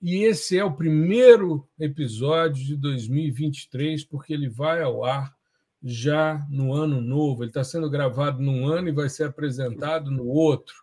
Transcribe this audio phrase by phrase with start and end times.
[0.00, 5.36] E esse é o primeiro episódio de 2023, porque ele vai ao ar
[5.82, 7.42] já no ano novo.
[7.42, 10.74] Ele está sendo gravado num ano e vai ser apresentado no outro.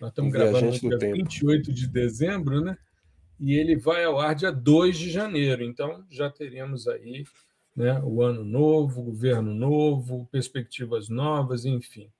[0.00, 2.76] Nós estamos gravando no dia 28 de dezembro, né?
[3.38, 5.62] E ele vai ao ar dia 2 de janeiro.
[5.62, 7.24] Então já teremos aí
[7.76, 12.10] né, o ano novo, governo novo, perspectivas novas, enfim.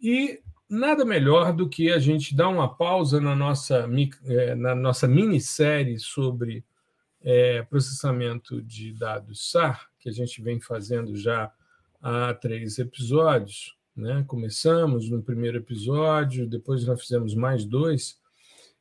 [0.00, 0.40] E
[0.70, 3.88] nada melhor do que a gente dar uma pausa na nossa,
[4.24, 6.64] é, na nossa minissérie sobre
[7.20, 11.52] é, processamento de dados SAR, que a gente vem fazendo já
[12.00, 13.76] há três episódios.
[13.96, 14.24] Né?
[14.28, 18.18] Começamos no primeiro episódio, depois nós fizemos mais dois,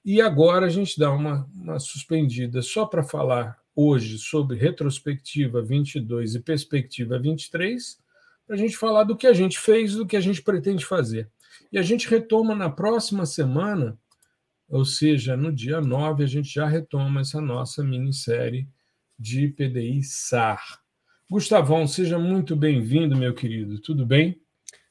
[0.06, 6.36] e agora a gente dá uma, uma suspendida só para falar hoje sobre retrospectiva 22
[6.36, 8.00] e perspectiva 23,
[8.46, 11.30] para a gente falar do que a gente fez, do que a gente pretende fazer.
[11.72, 13.98] E a gente retoma na próxima semana,
[14.68, 18.68] ou seja, no dia 9, a gente já retoma essa nossa minissérie
[19.18, 20.82] de PDI SAR.
[21.30, 23.80] Gustavão, seja muito bem-vindo, meu querido.
[23.80, 24.42] Tudo bem?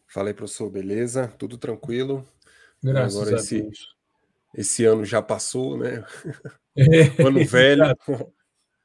[0.06, 1.26] Fala aí, professor, beleza?
[1.36, 2.24] Tudo tranquilo?
[2.80, 3.96] Graças Agora, a esse, Deus.
[4.54, 6.04] Esse ano já passou, né?
[6.76, 6.76] É,
[7.26, 7.82] ano velho.
[7.82, 8.34] Exato.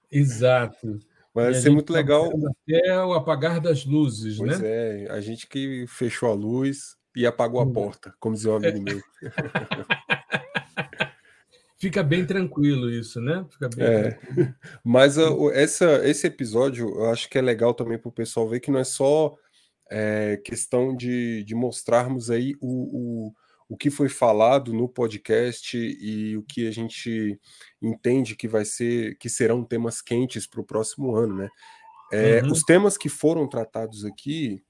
[0.10, 1.00] exato.
[1.32, 2.32] Vai ser muito tá legal.
[2.68, 4.58] Até o apagar das luzes, pois né?
[4.58, 7.74] Pois é, a gente que fechou a luz, e apagou a hum.
[7.74, 9.02] porta, como dizia um amigo meu.
[11.78, 13.46] Fica bem tranquilo isso, né?
[13.50, 14.18] Fica bem é.
[14.84, 18.62] Mas uh, essa, esse episódio eu acho que é legal também para o pessoal ver
[18.62, 19.36] que não é só
[19.92, 23.34] é, questão de, de mostrarmos aí o, o,
[23.68, 27.38] o que foi falado no podcast e o que a gente
[27.82, 31.50] entende que vai ser, que serão temas quentes para o próximo ano, né?
[32.12, 32.52] É, uhum.
[32.52, 34.64] Os temas que foram tratados aqui,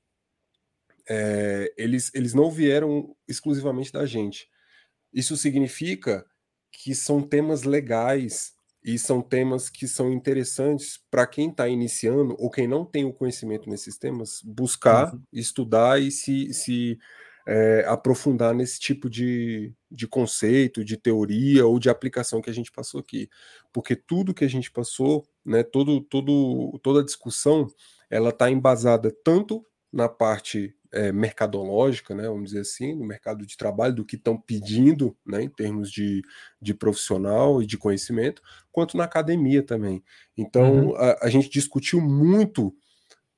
[1.09, 4.47] é, eles, eles não vieram exclusivamente da gente.
[5.13, 6.25] Isso significa
[6.71, 8.53] que são temas legais
[8.83, 13.13] e são temas que são interessantes para quem está iniciando ou quem não tem o
[13.13, 15.21] conhecimento nesses temas buscar, uhum.
[15.31, 16.99] estudar e se, se
[17.47, 22.71] é, aprofundar nesse tipo de, de conceito, de teoria ou de aplicação que a gente
[22.71, 23.29] passou aqui.
[23.71, 27.67] Porque tudo que a gente passou, né, todo, todo, toda a discussão,
[28.09, 33.57] ela está embasada tanto na parte é, mercadológica, né, vamos dizer assim, no mercado de
[33.57, 36.21] trabalho, do que estão pedindo né, em termos de,
[36.61, 40.03] de profissional e de conhecimento, quanto na academia também.
[40.37, 40.95] Então, uhum.
[40.95, 42.75] a, a, gente discutiu muito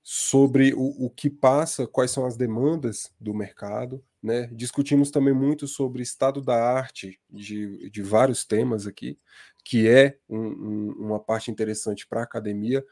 [0.04, 4.50] sobre o, o que passa, quais são as demandas do mercado, né?
[4.52, 9.18] Discutimos também muito sobre estado da arte de, de vários temas aqui,
[9.64, 12.84] que é um, um, uma parte interessante para a academia.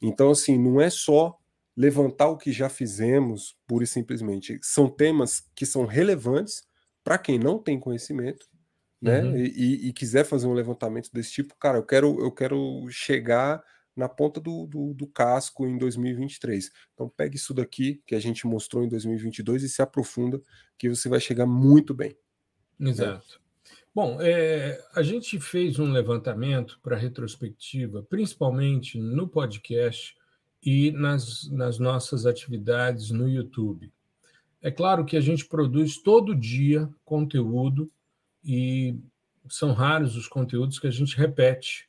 [0.00, 1.38] Então, assim, não é só
[1.76, 4.58] levantar o que já fizemos, pura e simplesmente.
[4.62, 6.62] São temas que são relevantes
[7.04, 8.46] para quem não tem conhecimento,
[9.00, 9.22] né?
[9.22, 9.36] Uhum.
[9.36, 13.62] E, e, quiser fazer um levantamento desse tipo, cara, eu quero, eu quero chegar
[13.94, 16.70] na ponta do, do, do, casco em 2023.
[16.94, 20.40] Então pegue isso daqui que a gente mostrou em 2022 e se aprofunda,
[20.78, 22.16] que você vai chegar muito bem.
[22.78, 22.90] Né?
[22.90, 23.34] Exato.
[23.34, 23.46] Né?
[23.94, 30.14] Bom, é, a gente fez um levantamento para retrospectiva, principalmente no podcast,
[30.66, 33.92] e nas, nas nossas atividades no YouTube.
[34.60, 37.88] É claro que a gente produz todo dia conteúdo
[38.44, 38.98] e
[39.48, 41.88] são raros os conteúdos que a gente repete.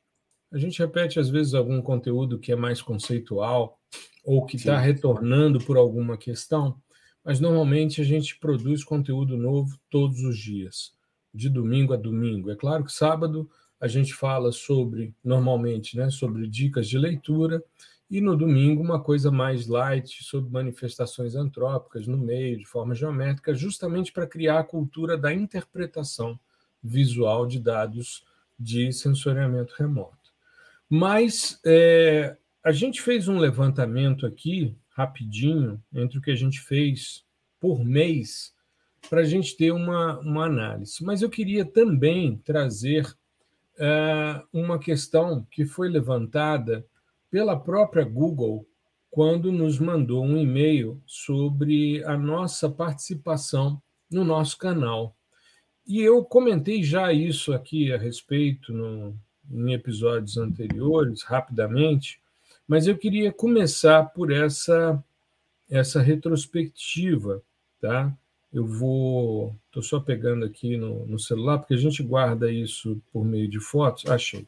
[0.51, 3.79] A gente repete, às vezes, algum conteúdo que é mais conceitual
[4.23, 6.79] ou que está retornando por alguma questão,
[7.23, 10.93] mas normalmente a gente produz conteúdo novo todos os dias,
[11.33, 12.51] de domingo a domingo.
[12.51, 13.49] É claro que sábado
[13.79, 17.63] a gente fala sobre, normalmente, né, sobre dicas de leitura
[18.09, 23.53] e no domingo, uma coisa mais light sobre manifestações antrópicas no meio, de forma geométrica,
[23.53, 26.39] justamente para criar a cultura da interpretação
[26.81, 28.25] visual de dados
[28.57, 30.31] de sensoriamento remoto.
[30.89, 37.25] Mas é, a gente fez um levantamento aqui, rapidinho, entre o que a gente fez
[37.59, 38.53] por mês,
[39.09, 41.03] para a gente ter uma, uma análise.
[41.03, 43.05] Mas eu queria também trazer
[43.77, 46.85] é, uma questão que foi levantada
[47.29, 48.65] pela própria Google
[49.09, 53.81] quando nos mandou um e-mail sobre a nossa participação
[54.11, 55.15] no nosso canal.
[55.85, 59.15] E eu comentei já isso aqui a respeito no,
[59.49, 62.21] em episódios anteriores, rapidamente,
[62.67, 65.01] Mas eu queria começar por essa
[65.69, 67.41] essa retrospectiva,
[67.81, 68.15] tá?
[68.51, 73.25] Eu vou, estou só pegando aqui no, no, celular porque a gente guarda isso por
[73.25, 74.05] meio de fotos.
[74.05, 74.47] Achei.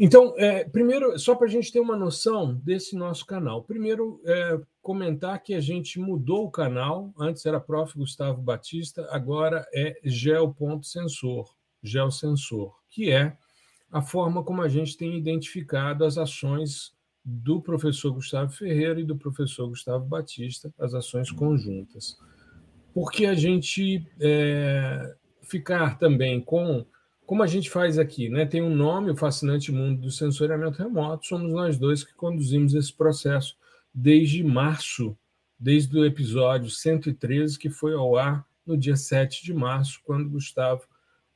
[0.00, 3.64] Então, é, primeiro, só para a gente ter uma noção desse nosso canal.
[3.64, 7.12] Primeiro, é, comentar que a gente mudou o canal.
[7.18, 7.98] Antes era Prof.
[7.98, 11.52] Gustavo Batista, agora é Gel.sensor,
[11.82, 13.36] Geosensor, que é
[13.90, 16.92] a forma como a gente tem identificado as ações
[17.24, 22.16] do professor Gustavo Ferreira e do professor Gustavo Batista, as ações conjuntas.
[22.94, 26.86] Porque a gente é, ficar também com
[27.28, 28.46] como a gente faz aqui, né?
[28.46, 31.26] Tem um nome, o fascinante mundo do sensoriamento remoto.
[31.26, 33.54] Somos nós dois que conduzimos esse processo
[33.92, 35.14] desde março,
[35.60, 40.84] desde o episódio 113, que foi ao ar no dia 7 de março, quando Gustavo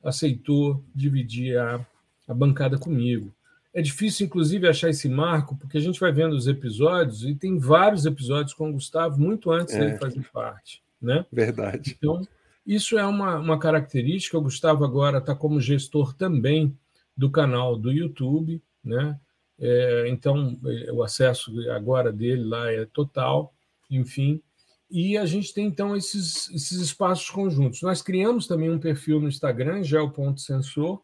[0.03, 1.85] aceitou dividir a,
[2.27, 3.31] a bancada comigo.
[3.71, 7.59] É difícil, inclusive, achar esse marco, porque a gente vai vendo os episódios e tem
[7.59, 9.79] vários episódios com o Gustavo muito antes é.
[9.79, 10.81] dele fazer parte.
[10.99, 11.23] Né?
[11.31, 11.95] Verdade.
[11.95, 12.27] Então,
[12.65, 14.37] isso é uma, uma característica.
[14.37, 16.77] O Gustavo agora está como gestor também
[17.15, 19.19] do canal do YouTube, né?
[19.59, 20.59] É, então,
[20.93, 23.53] o acesso agora dele lá é total,
[23.89, 24.41] enfim.
[24.89, 27.81] E a gente tem, então, esses, esses espaços conjuntos.
[27.81, 31.01] Nós criamos também um perfil no Instagram, gel.sensor,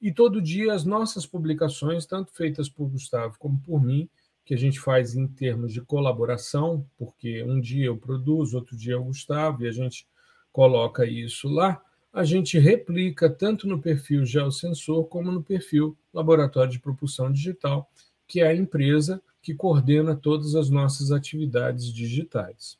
[0.00, 4.08] e todo dia as nossas publicações, tanto feitas por Gustavo como por mim,
[4.44, 8.94] que a gente faz em termos de colaboração, porque um dia eu produzo, outro dia
[8.94, 10.06] é o Gustavo, e a gente
[10.52, 11.80] coloca isso lá,
[12.12, 17.88] a gente replica tanto no perfil Geosensor como no perfil Laboratório de Propulsão Digital,
[18.26, 22.78] que é a empresa que coordena todas as nossas atividades digitais.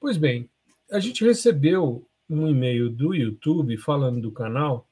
[0.00, 0.48] Pois bem,
[0.90, 4.88] a gente recebeu um e-mail do YouTube falando do canal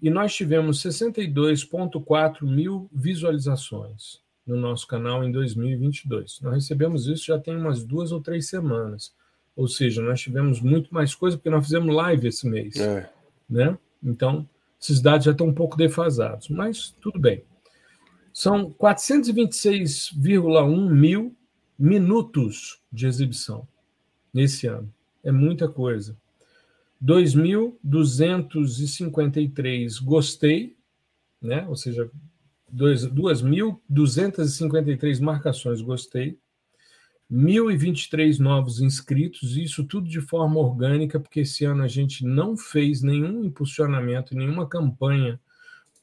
[0.00, 6.40] e nós tivemos 62,4 mil visualizações no nosso canal em 2022.
[6.42, 9.12] Nós recebemos isso já tem umas duas ou três semanas.
[9.56, 12.76] Ou seja, nós tivemos muito mais coisa porque nós fizemos live esse mês.
[12.76, 13.10] É.
[13.48, 13.78] Né?
[14.02, 14.46] Então,
[14.80, 17.42] esses dados já estão um pouco defasados, mas tudo bem.
[18.32, 21.34] São 426,1 mil
[21.78, 23.66] minutos de exibição
[24.32, 24.90] nesse ano.
[25.24, 26.16] É muita coisa.
[27.02, 30.76] 2.253 gostei,
[31.40, 31.66] né?
[31.66, 32.10] ou seja,
[32.74, 36.38] 2.253 marcações gostei,
[37.30, 43.02] 1.023 novos inscritos, isso tudo de forma orgânica, porque esse ano a gente não fez
[43.02, 45.40] nenhum impulsionamento, nenhuma campanha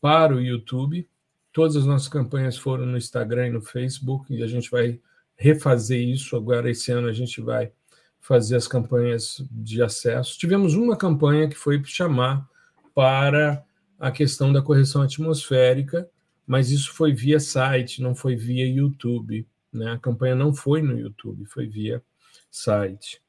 [0.01, 1.07] para o YouTube.
[1.53, 4.99] Todas as nossas campanhas foram no Instagram e no Facebook, e a gente vai
[5.35, 6.35] refazer isso.
[6.35, 7.71] Agora, esse ano, a gente vai
[8.19, 10.37] fazer as campanhas de acesso.
[10.37, 12.47] Tivemos uma campanha que foi chamar
[12.93, 13.63] para
[13.99, 16.09] a questão da correção atmosférica,
[16.45, 19.47] mas isso foi via site, não foi via YouTube.
[19.73, 19.91] Né?
[19.91, 22.01] A campanha não foi no YouTube, foi via
[22.49, 23.21] site.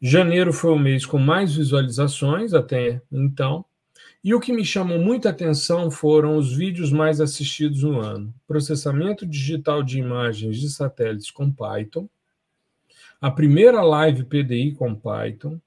[0.00, 3.64] Janeiro foi o mês com mais visualizações até então.
[4.22, 9.26] E o que me chamou muita atenção foram os vídeos mais assistidos no ano: processamento
[9.26, 12.08] digital de imagens de satélites com Python,
[13.20, 15.60] a primeira live PDI com Python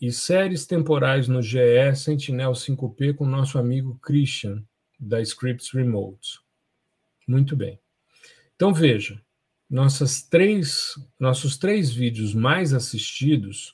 [0.00, 4.62] e séries temporais no GE Sentinel 5P com nosso amigo Christian,
[4.98, 6.40] da Scripts Remote.
[7.26, 7.80] Muito bem.
[8.54, 9.20] Então veja,
[9.72, 13.72] nossas três, nossos três vídeos mais assistidos,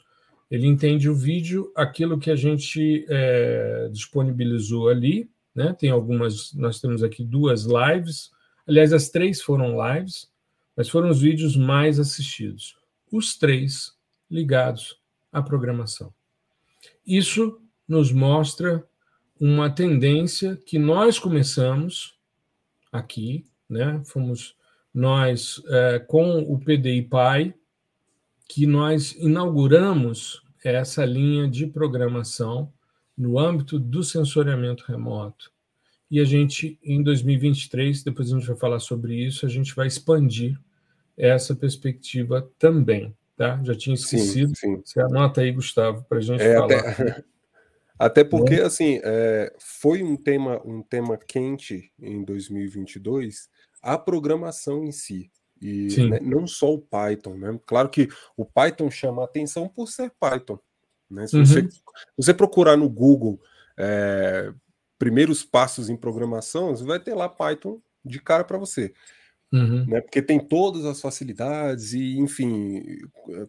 [0.48, 5.74] ele entende o vídeo, aquilo que a gente é, disponibilizou ali, né?
[5.76, 8.30] Tem algumas, nós temos aqui duas lives,
[8.64, 10.30] aliás, as três foram lives,
[10.76, 12.76] mas foram os vídeos mais assistidos.
[13.10, 13.92] Os três
[14.30, 15.00] ligados
[15.32, 16.14] à programação.
[17.04, 18.86] Isso nos mostra
[19.40, 22.16] uma tendência que nós começamos
[22.92, 24.00] aqui, né?
[24.04, 24.56] Fomos
[24.92, 27.54] nós, é, com o PDI Pai,
[28.48, 32.72] que nós inauguramos essa linha de programação
[33.16, 35.52] no âmbito do sensoriamento remoto.
[36.10, 39.86] E a gente, em 2023, depois a gente vai falar sobre isso, a gente vai
[39.86, 40.58] expandir
[41.16, 43.14] essa perspectiva também.
[43.36, 43.60] Tá?
[43.62, 44.56] Já tinha esquecido.
[44.56, 44.82] Sim, sim.
[44.84, 46.78] Você anota aí, Gustavo, para a gente é, falar.
[46.78, 47.24] Até,
[47.98, 48.62] até porque, é.
[48.62, 53.48] assim, é, foi um tema, um tema quente em 2022,
[53.82, 55.30] a programação em si.
[55.60, 57.58] E né, não só o Python, né?
[57.66, 60.58] Claro que o Python chama atenção por ser Python.
[61.10, 61.26] Né?
[61.26, 61.44] Se, uhum.
[61.44, 61.68] você,
[62.16, 63.40] você procurar no Google
[63.76, 64.52] é,
[64.98, 68.92] primeiros passos em programação, você vai ter lá Python de cara para você.
[69.52, 69.86] Uhum.
[69.86, 70.00] Né?
[70.00, 72.84] Porque tem todas as facilidades e, enfim,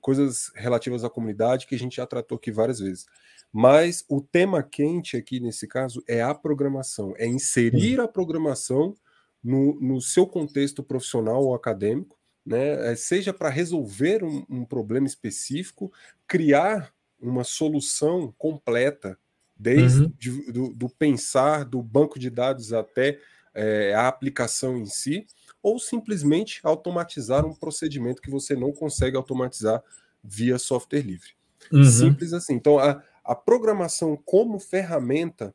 [0.01, 3.05] coisas relativas à comunidade que a gente já tratou aqui várias vezes.
[3.51, 8.05] Mas o tema quente aqui nesse caso é a programação, é inserir uhum.
[8.05, 8.95] a programação
[9.43, 12.95] no, no seu contexto profissional ou acadêmico, né?
[12.95, 15.91] seja para resolver um, um problema específico,
[16.27, 19.17] criar uma solução completa,
[19.55, 20.43] desde uhum.
[20.51, 23.19] do, do, pensar, do banco de dados até
[23.53, 25.27] é, a aplicação em si,
[25.61, 29.83] ou simplesmente automatizar um procedimento que você não consegue automatizar
[30.23, 31.31] via software livre.
[31.71, 31.83] Uhum.
[31.83, 32.53] Simples assim.
[32.53, 35.53] Então, a, a programação como ferramenta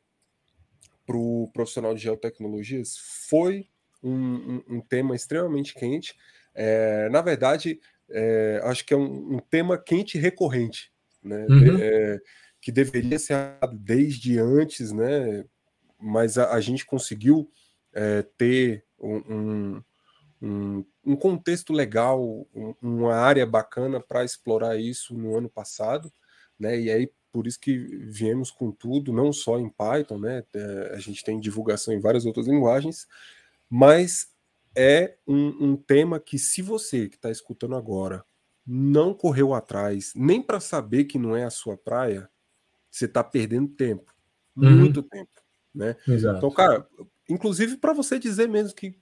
[1.05, 3.67] para o profissional de geotecnologias foi
[4.05, 6.15] um, um, um tema extremamente quente.
[6.53, 10.93] É, na verdade, é, acho que é um, um, tema quente recorrente
[11.25, 11.45] né?
[11.49, 11.77] Uhum.
[11.79, 12.21] É,
[12.61, 13.35] que deveria ser
[13.73, 15.43] desde antes, né?
[15.99, 17.49] Mas a, a gente conseguiu
[17.91, 19.81] é, ter um,
[20.41, 22.47] um, um, contexto legal,
[22.81, 26.11] uma área bacana para explorar isso no ano passado,
[26.59, 26.79] né?
[26.79, 30.43] E aí por isso que viemos com tudo, não só em Python, né?
[30.53, 33.07] É, a gente tem divulgação em várias outras linguagens,
[33.69, 34.27] mas
[34.75, 38.23] é um, um tema que, se você que está escutando agora
[38.65, 42.29] não correu atrás, nem para saber que não é a sua praia,
[42.89, 44.13] você está perdendo tempo.
[44.55, 44.77] Uhum.
[44.77, 45.31] Muito tempo.
[45.73, 45.95] Né?
[46.07, 46.37] Exato.
[46.37, 46.87] Então, cara,
[47.29, 48.97] inclusive para você dizer mesmo que,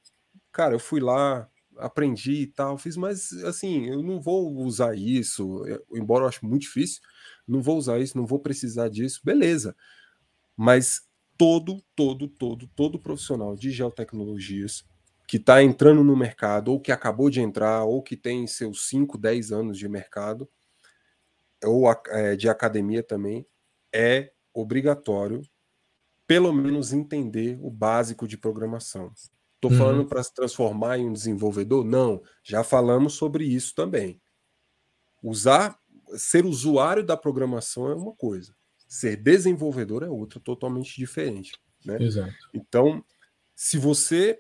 [0.52, 5.66] cara, eu fui lá, aprendi e tal, fiz, mas assim, eu não vou usar isso,
[5.66, 7.02] eu, embora eu acho muito difícil,
[7.48, 9.76] não vou usar isso, não vou precisar disso, beleza.
[10.56, 11.08] Mas
[11.44, 14.86] todo, todo, todo, todo profissional de geotecnologias
[15.28, 19.18] que está entrando no mercado, ou que acabou de entrar, ou que tem seus 5,
[19.18, 20.50] 10 anos de mercado,
[21.62, 23.46] ou é, de academia também,
[23.94, 25.42] é obrigatório,
[26.26, 29.12] pelo menos, entender o básico de programação.
[29.56, 29.78] Estou uhum.
[29.78, 31.84] falando para se transformar em um desenvolvedor?
[31.84, 34.22] Não, já falamos sobre isso também.
[35.22, 35.78] Usar,
[36.16, 38.56] ser usuário da programação é uma coisa,
[38.94, 41.54] ser desenvolvedor é outra, totalmente diferente.
[41.84, 41.98] Né?
[42.00, 42.32] Exato.
[42.54, 43.04] Então,
[43.56, 44.40] se você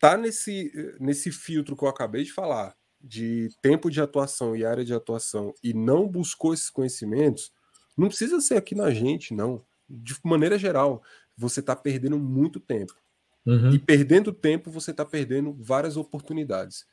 [0.00, 4.84] tá nesse, nesse filtro que eu acabei de falar, de tempo de atuação e área
[4.84, 7.52] de atuação, e não buscou esses conhecimentos,
[7.96, 9.60] não precisa ser aqui na gente, não.
[9.90, 11.02] De maneira geral,
[11.36, 12.94] você está perdendo muito tempo.
[13.44, 13.72] Uhum.
[13.72, 16.86] E perdendo tempo, você está perdendo várias oportunidades.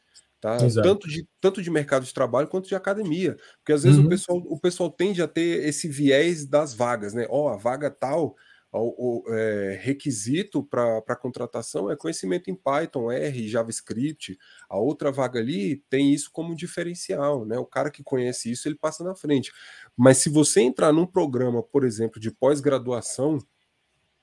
[0.46, 0.58] Tá?
[0.84, 3.36] Tanto, de, tanto de mercado de trabalho quanto de academia.
[3.58, 4.06] Porque às vezes uhum.
[4.06, 7.26] o, pessoal, o pessoal tende a ter esse viés das vagas, né?
[7.32, 8.36] Ó, oh, a vaga tal
[8.72, 14.38] o, o é, requisito para contratação é conhecimento em Python, R, JavaScript.
[14.70, 17.58] A outra vaga ali tem isso como diferencial, né?
[17.58, 19.52] O cara que conhece isso, ele passa na frente.
[19.98, 23.40] Mas se você entrar num programa, por exemplo, de pós-graduação,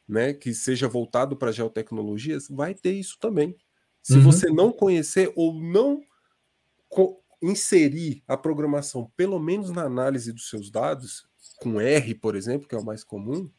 [0.07, 3.57] né, que seja voltado para geotecnologias, vai ter isso também.
[4.01, 4.23] Se uhum.
[4.23, 6.01] você não conhecer ou não
[7.43, 11.27] inserir a programação, pelo menos na análise dos seus dados,
[11.59, 13.51] com R, por exemplo, que é o mais comum,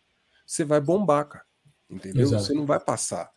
[0.45, 1.45] você vai bombar, cara.
[1.89, 2.23] Entendeu?
[2.23, 2.43] Exato.
[2.43, 3.29] Você não vai passar.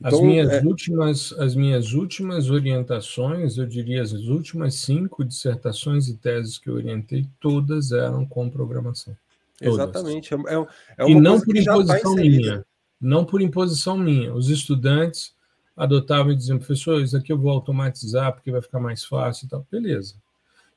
[0.00, 0.62] Então, as, minhas é...
[0.62, 6.74] últimas, as minhas últimas orientações, eu diria as últimas cinco dissertações e teses que eu
[6.74, 9.14] orientei, todas eram com programação.
[9.58, 9.74] Todas.
[9.74, 10.32] Exatamente.
[10.32, 10.66] É, é,
[11.04, 12.66] é e não por tá imposição tá minha.
[13.00, 14.34] Não por imposição minha.
[14.34, 15.34] Os estudantes
[15.76, 19.48] adotavam e diziam, professor, isso aqui eu vou automatizar porque vai ficar mais fácil e
[19.48, 19.66] tal.
[19.70, 20.14] Beleza.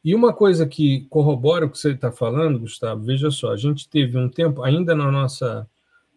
[0.04, 3.88] E uma coisa que corrobora o que você está falando, Gustavo, veja só, a gente
[3.88, 5.68] teve um tempo, ainda na nossa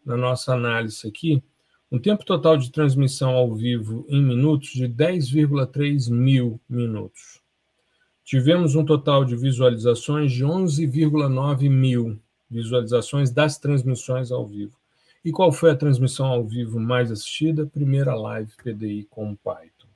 [0.07, 1.43] na nossa análise aqui,
[1.91, 7.41] um tempo total de transmissão ao vivo em minutos de 10,3 mil minutos.
[8.25, 12.19] Tivemos um total de visualizações de 11,9 mil
[12.49, 14.77] visualizações das transmissões ao vivo.
[15.27, 17.67] E qual foi a transmissão ao vivo mais assistida?
[17.67, 19.89] Primeira live PDI com Python.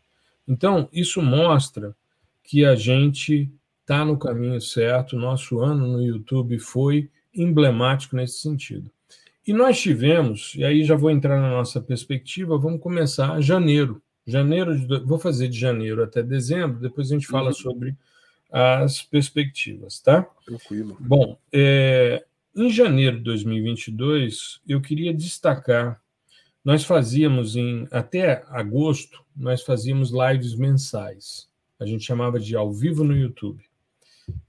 [0.46, 1.94] Então, isso mostra
[2.42, 3.48] que a gente
[3.80, 5.14] está no caminho certo.
[5.14, 8.90] Nosso ano no YouTube foi emblemático nesse sentido.
[9.46, 14.02] E nós tivemos, e aí já vou entrar na nossa perspectiva, vamos começar janeiro.
[14.26, 17.54] Janeiro de, vou fazer de janeiro até dezembro, depois a gente fala uhum.
[17.54, 17.96] sobre
[18.50, 20.26] as perspectivas, tá?
[20.44, 20.96] Tranquilo.
[20.98, 26.00] Bom, é, em janeiro de 2022, eu queria destacar,
[26.64, 31.48] nós fazíamos em até agosto, nós fazíamos lives mensais.
[31.78, 33.64] A gente chamava de ao vivo no YouTube.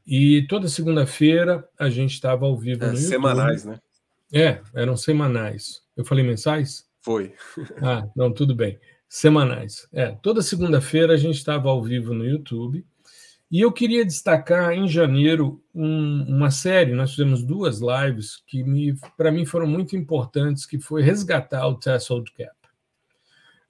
[0.06, 3.10] E toda segunda-feira a gente estava ao vivo é, no YouTube.
[3.10, 3.80] Semanais, né?
[4.34, 5.82] É, eram semanais.
[5.96, 6.88] Eu falei mensais?
[7.02, 7.34] Foi.
[7.82, 8.80] ah, não, tudo bem.
[9.08, 9.88] Semanais.
[9.92, 12.86] É, toda segunda-feira a gente estava ao vivo no YouTube.
[13.52, 18.64] E eu queria destacar em janeiro um, uma série, nós fizemos duas lives que
[19.18, 22.56] para mim foram muito importantes, que foi resgatar o Threshold Cap.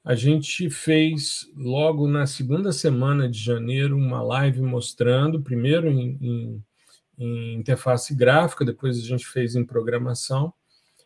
[0.04, 6.64] A gente fez logo na segunda semana de janeiro uma live mostrando, primeiro em, em
[7.22, 10.52] em interface gráfica, depois a gente fez em programação,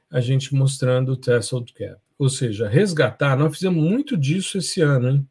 [0.09, 1.99] a gente mostrando o Threshold Cap.
[2.17, 3.35] ou seja, resgatar.
[3.35, 5.29] Nós fizemos muito disso esse ano, hein?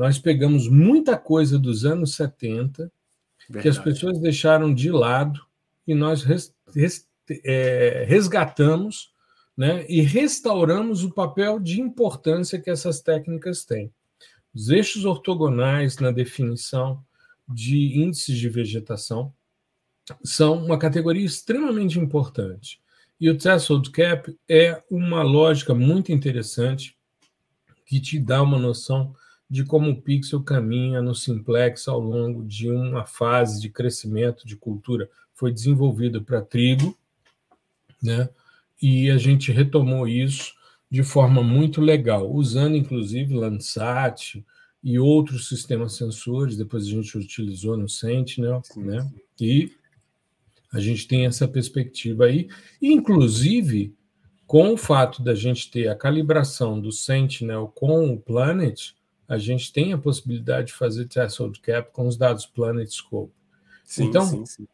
[0.00, 2.90] Nós pegamos muita coisa dos anos 70
[3.50, 3.62] Verdade.
[3.62, 5.38] que as pessoas deixaram de lado
[5.86, 7.06] e nós res, res,
[7.44, 9.12] é, resgatamos
[9.54, 13.92] né, e restauramos o papel de importância que essas técnicas têm.
[14.54, 17.04] Os eixos ortogonais na definição
[17.46, 19.34] de índices de vegetação
[20.24, 22.80] são uma categoria extremamente importante.
[23.20, 26.96] E o threshold cap é uma lógica muito interessante
[27.84, 29.14] que te dá uma noção
[29.50, 34.54] de como o pixel caminha no simplex ao longo de uma fase de crescimento de
[34.54, 35.10] cultura.
[35.34, 36.96] Foi desenvolvido para trigo,
[38.00, 38.28] né?
[38.80, 40.54] E a gente retomou isso
[40.88, 44.44] de forma muito legal, usando inclusive Landsat
[44.82, 46.56] e outros sistemas sensores.
[46.56, 49.00] Depois a gente utilizou no Sentinel, sim, né?
[49.02, 49.10] Sim.
[49.40, 49.72] E
[50.72, 52.48] a gente tem essa perspectiva aí,
[52.80, 53.94] inclusive
[54.46, 58.92] com o fato da gente ter a calibração do Sentinel com o Planet,
[59.30, 63.32] a gente tem a possibilidade de fazer threshold cap com os dados Planet Scope.
[63.84, 64.66] Sim, então, sim, sim.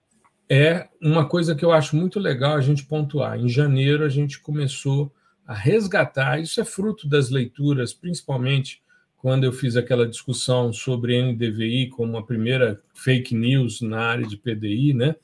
[0.48, 3.38] é uma coisa que eu acho muito legal a gente pontuar.
[3.38, 5.12] Em janeiro, a gente começou
[5.46, 8.82] a resgatar, isso é fruto das leituras, principalmente
[9.18, 14.38] quando eu fiz aquela discussão sobre NDVI como a primeira fake news na área de
[14.38, 15.16] PDI, né?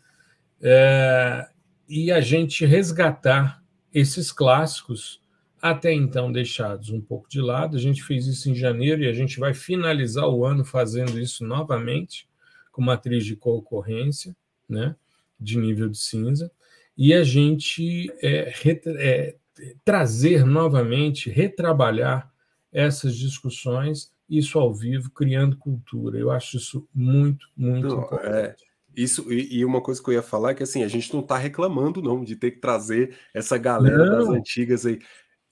[0.60, 1.48] É,
[1.88, 3.62] e a gente resgatar
[3.94, 5.21] esses clássicos
[5.62, 7.76] até então deixados um pouco de lado.
[7.76, 11.46] A gente fez isso em janeiro e a gente vai finalizar o ano fazendo isso
[11.46, 12.28] novamente,
[12.72, 14.34] com matriz de concorrência,
[14.68, 14.96] né,
[15.38, 16.50] de nível de cinza,
[16.98, 18.52] e a gente é,
[18.86, 19.36] é,
[19.84, 22.32] trazer novamente, retrabalhar
[22.72, 26.18] essas discussões, isso ao vivo, criando cultura.
[26.18, 28.64] Eu acho isso muito, muito não, é, importante.
[28.68, 28.72] É...
[28.94, 31.20] Isso, e, e, uma coisa que eu ia falar é que assim, a gente não
[31.20, 34.18] está reclamando, não, de ter que trazer essa galera não.
[34.18, 34.98] das antigas aí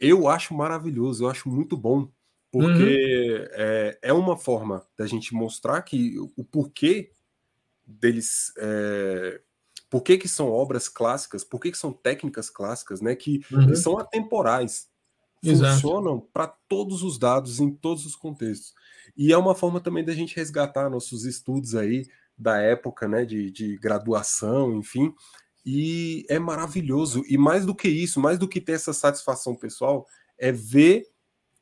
[0.00, 2.10] eu acho maravilhoso, eu acho muito bom,
[2.50, 3.46] porque uhum.
[3.52, 7.12] é, é uma forma da gente mostrar que o porquê
[7.86, 8.52] deles.
[8.58, 9.40] É,
[9.88, 13.14] por que, que são obras clássicas, por que, que são técnicas clássicas, né?
[13.16, 13.74] Que, uhum.
[13.74, 14.88] são atemporais,
[15.42, 15.74] Exato.
[15.74, 18.72] funcionam para todos os dados, em todos os contextos.
[19.16, 22.06] E é uma forma também da gente resgatar nossos estudos aí
[22.38, 23.24] da época, né?
[23.24, 25.12] De, de graduação, enfim,
[25.64, 27.22] e é maravilhoso.
[27.28, 30.06] E mais do que isso, mais do que ter essa satisfação pessoal,
[30.38, 31.04] é ver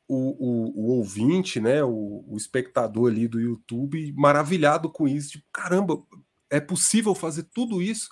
[0.07, 5.31] o, o, o ouvinte, né, o, o, espectador ali do YouTube maravilhado com isso.
[5.31, 6.01] Tipo, caramba,
[6.49, 8.09] é possível fazer tudo isso?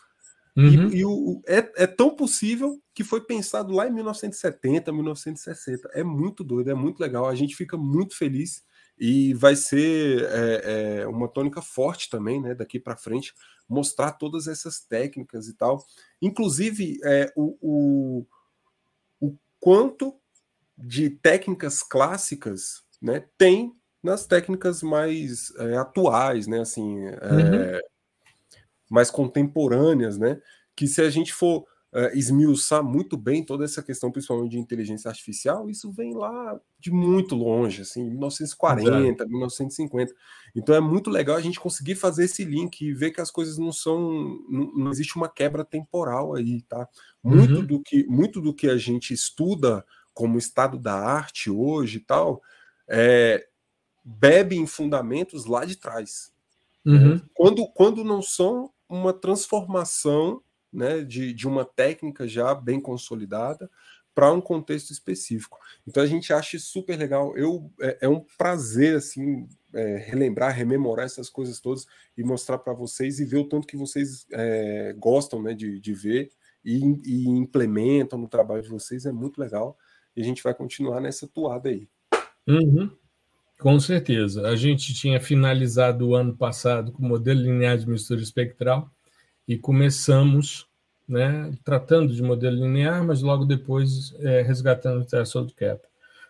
[0.56, 0.89] Uhum.
[0.89, 5.89] E, e o, é, é tão possível que foi pensado lá em 1970, 1960.
[5.93, 7.28] É muito doido, é muito legal.
[7.28, 8.63] A gente fica muito feliz
[8.98, 13.34] e vai ser é, é, uma tônica forte também, né, daqui para frente,
[13.70, 15.86] mostrar todas essas técnicas e tal.
[16.22, 18.26] Inclusive, é, o, o,
[19.20, 20.16] o quanto
[20.78, 27.80] de técnicas clássicas né, tem nas técnicas mais atuais, né, assim, uhum.
[28.90, 30.42] mais contemporâneas, né,
[30.76, 35.10] que se a gente for uh, esmiuçar muito bem toda essa questão, principalmente de inteligência
[35.10, 39.30] artificial, isso vem lá de muito longe, assim, 1940, Exato.
[39.30, 40.14] 1950.
[40.56, 43.58] Então é muito legal a gente conseguir fazer esse link e ver que as coisas
[43.58, 46.88] não são, não, não existe uma quebra temporal aí, tá?
[47.24, 47.66] Muito uhum.
[47.66, 49.84] do que, muito do que a gente estuda
[50.14, 52.42] como estado da arte hoje e tal,
[52.88, 53.48] é,
[54.04, 56.32] bebe em fundamentos lá de trás.
[56.86, 56.94] Né?
[56.94, 57.22] Uhum.
[57.34, 60.42] Quando, quando não são uma transformação
[60.78, 63.68] né, de, de uma técnica já bem consolidada
[64.13, 65.58] para um contexto específico.
[65.88, 67.36] Então a gente acha super legal.
[67.36, 72.74] Eu é, é um prazer assim é, relembrar, rememorar essas coisas todas e mostrar para
[72.74, 76.30] vocês e ver o tanto que vocês é, gostam né, de, de ver
[76.63, 79.08] e, e, implementam no trabalho de vocês.
[79.08, 79.76] É muito legal
[80.16, 81.90] e a gente vai continuar nessa toada aí.
[82.48, 82.92] Uhum.
[83.60, 84.48] Com certeza.
[84.48, 88.92] A gente tinha finalizado o ano passado com o modelo linear de mistura espectral
[89.48, 90.68] e começamos
[91.08, 95.82] né, tratando de modelo linear, mas logo depois é, resgatando o threshold cap.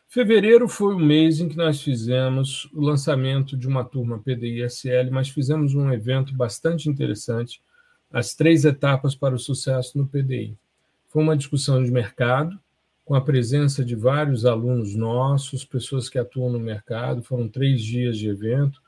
[0.08, 5.30] Fevereiro foi o mês em que nós fizemos o lançamento de uma turma PDI-SL, mas
[5.30, 7.62] fizemos um evento bastante interessante,
[8.12, 10.58] as três etapas para o sucesso no PDI.
[11.10, 12.58] Foi uma discussão de mercado,
[13.04, 18.18] com a presença de vários alunos nossos, pessoas que atuam no mercado, foram três dias
[18.18, 18.82] de evento,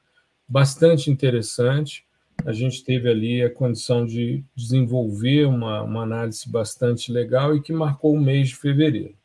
[0.47, 2.05] bastante interessante,
[2.45, 7.73] a gente teve ali a condição de desenvolver uma, uma análise bastante legal e que
[7.73, 9.15] marcou o mês de fevereiro.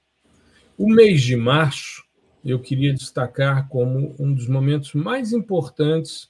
[0.76, 2.02] O mês de março,
[2.44, 6.28] eu queria destacar como um dos momentos mais importantes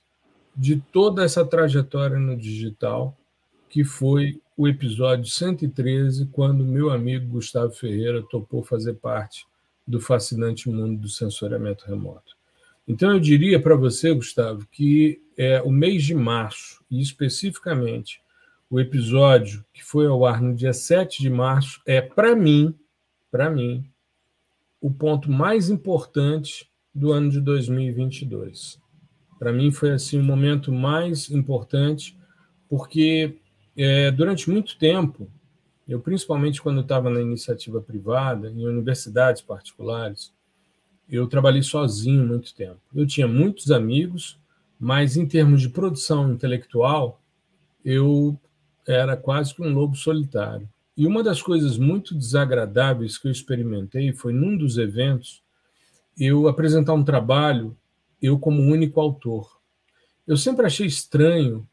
[0.57, 3.17] de toda essa trajetória no digital,
[3.69, 9.47] que foi o episódio 113, quando meu amigo Gustavo Ferreira topou fazer parte
[9.87, 12.37] do fascinante mundo do sensoriamento remoto.
[12.87, 18.23] Então, eu diria para você, Gustavo, que é, o mês de março, e especificamente
[18.71, 22.75] o episódio que foi ao ar no dia 7 de março, é, para mim,
[23.31, 23.89] para mim,
[24.81, 28.79] o ponto mais importante do ano de 2022.
[29.39, 32.17] Para mim foi assim o momento mais importante,
[32.69, 33.37] porque
[33.77, 35.29] é, durante muito tempo,
[35.87, 40.33] eu principalmente quando estava na iniciativa privada, em universidades particulares,
[41.09, 42.81] eu trabalhei sozinho muito tempo.
[42.95, 44.39] Eu tinha muitos amigos,
[44.85, 47.19] mas em termos de produção intelectual,
[47.83, 48.39] eu
[48.87, 50.69] era quase que um lobo solitário.
[50.95, 55.43] E uma das coisas muito desagradáveis que eu experimentei foi num dos eventos
[56.21, 57.75] eu apresentar um trabalho,
[58.21, 59.59] eu como único autor.
[60.27, 61.67] Eu sempre achei estranho,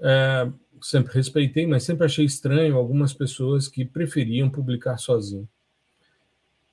[0.00, 0.50] é,
[0.82, 5.48] sempre respeitei, mas sempre achei estranho algumas pessoas que preferiam publicar sozinho.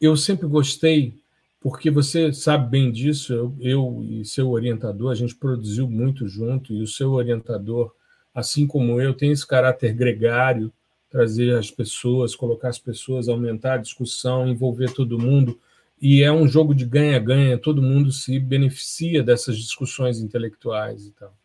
[0.01, 1.21] Eu sempre gostei,
[1.69, 6.73] porque você sabe bem disso, eu, eu e seu orientador, a gente produziu muito junto,
[6.73, 7.93] e o seu orientador
[8.34, 10.71] assim como eu, tem esse caráter gregário,
[11.10, 15.60] trazer as pessoas, colocar as pessoas, aumentar a discussão, envolver todo mundo.
[15.99, 21.36] E é um jogo de ganha-ganha, todo mundo se beneficia dessas discussões intelectuais e tal.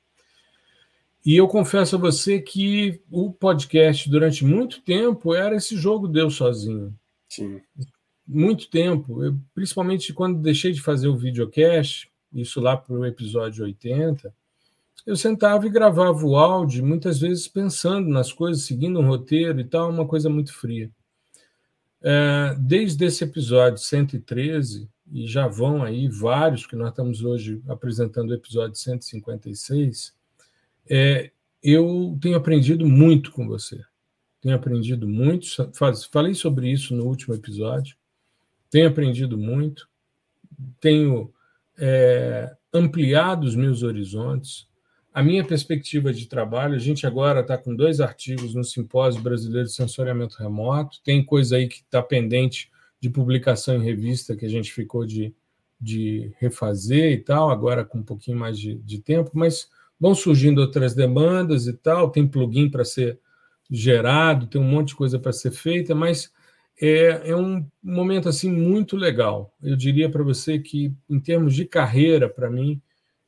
[1.24, 6.34] E eu confesso a você que o podcast, durante muito tempo, era esse jogo Deus
[6.34, 6.94] sozinho.
[7.28, 7.60] Sim.
[8.26, 13.64] Muito tempo, eu, principalmente quando deixei de fazer o videocast, isso lá para o episódio
[13.64, 14.32] 80,
[15.04, 19.64] eu sentava e gravava o áudio, muitas vezes pensando nas coisas, seguindo um roteiro e
[19.64, 20.90] tal, uma coisa muito fria.
[22.00, 28.30] É, desde esse episódio 113, e já vão aí vários, que nós estamos hoje apresentando
[28.30, 30.14] o episódio 156,
[30.88, 31.30] é,
[31.62, 33.80] eu tenho aprendido muito com você.
[34.40, 35.46] Tenho aprendido muito,
[36.10, 37.96] falei sobre isso no último episódio,
[38.72, 39.86] tenho aprendido muito,
[40.80, 41.30] tenho
[41.78, 44.66] é, ampliado os meus horizontes,
[45.12, 49.68] a minha perspectiva de trabalho, a gente agora está com dois artigos no Simpósio Brasileiro
[49.68, 54.48] de Sensoriamento Remoto, tem coisa aí que está pendente de publicação em revista que a
[54.48, 55.34] gente ficou de,
[55.78, 59.68] de refazer e tal, agora com um pouquinho mais de, de tempo, mas
[60.00, 63.18] vão surgindo outras demandas e tal, tem plugin para ser
[63.70, 66.32] gerado, tem um monte de coisa para ser feita, mas
[66.80, 69.54] é, é um momento assim muito legal.
[69.62, 72.80] Eu diria para você que, em termos de carreira, para mim,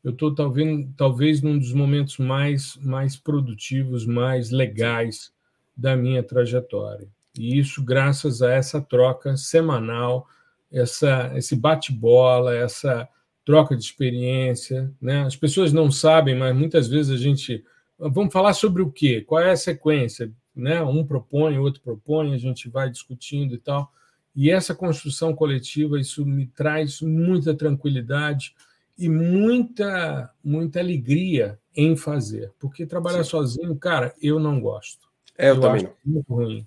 [0.03, 5.33] eu estou talvez, talvez num dos momentos mais, mais produtivos, mais legais
[5.77, 7.09] da minha trajetória.
[7.39, 10.29] E isso graças a essa troca semanal,
[10.71, 13.09] essa, esse bate-bola, essa
[13.45, 14.93] troca de experiência.
[15.01, 15.23] Né?
[15.23, 17.65] As pessoas não sabem, mas muitas vezes a gente.
[17.99, 19.21] Vamos falar sobre o quê?
[19.21, 20.33] Qual é a sequência?
[20.55, 20.83] Né?
[20.83, 23.93] Um propõe, outro propõe, a gente vai discutindo e tal.
[24.35, 28.55] E essa construção coletiva, isso me traz muita tranquilidade
[28.99, 32.53] e muita, muita alegria em fazer.
[32.59, 33.31] Porque trabalhar Sim.
[33.31, 35.09] sozinho, cara, eu não gosto.
[35.37, 35.93] É, eu, eu também não.
[36.05, 36.67] Muito ruim.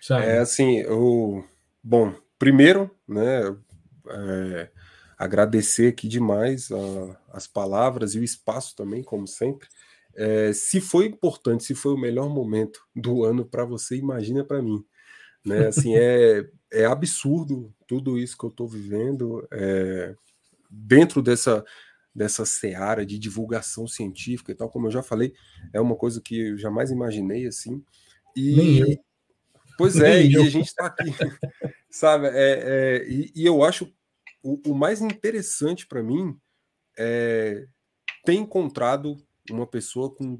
[0.00, 0.26] Sabe?
[0.26, 1.44] É assim, eu.
[1.82, 3.56] Bom, primeiro, né,
[4.08, 4.68] é,
[5.16, 9.68] agradecer aqui demais a, as palavras e o espaço também, como sempre.
[10.14, 14.62] É, se foi importante, se foi o melhor momento do ano para você, imagina para
[14.62, 14.84] mim.
[15.44, 15.66] Né?
[15.66, 19.46] Assim, é, é absurdo tudo isso que eu estou vivendo.
[19.50, 20.14] É,
[20.70, 21.64] dentro dessa
[22.14, 25.32] dessa seara de divulgação científica e tal, como eu já falei,
[25.72, 27.82] é uma coisa que eu jamais imaginei assim.
[28.36, 28.98] E
[29.78, 30.42] pois é, Nem e eu.
[30.42, 31.04] a gente está aqui,
[31.90, 32.26] sabe?
[32.26, 33.90] É, é e, e, eu acho
[34.42, 36.36] o, o mais interessante para mim
[36.98, 37.66] é
[38.24, 39.16] ter encontrado
[39.50, 40.38] uma pessoa com,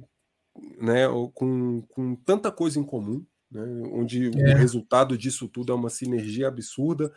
[0.81, 3.62] né, com, com tanta coisa em comum, né,
[3.93, 4.55] onde é.
[4.55, 7.12] o resultado disso tudo é uma sinergia absurda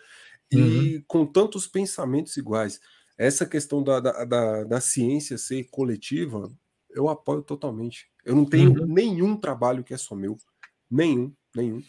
[0.52, 0.58] e
[0.98, 1.04] uhum.
[1.08, 2.80] com tantos pensamentos iguais
[3.18, 6.52] essa questão da, da, da, da, ciência ser coletiva,
[6.90, 8.08] eu apoio totalmente.
[8.26, 8.88] Eu não tenho uhum.
[8.88, 10.38] nenhum trabalho que é só meu.
[10.90, 11.82] Nenhum, nenhum.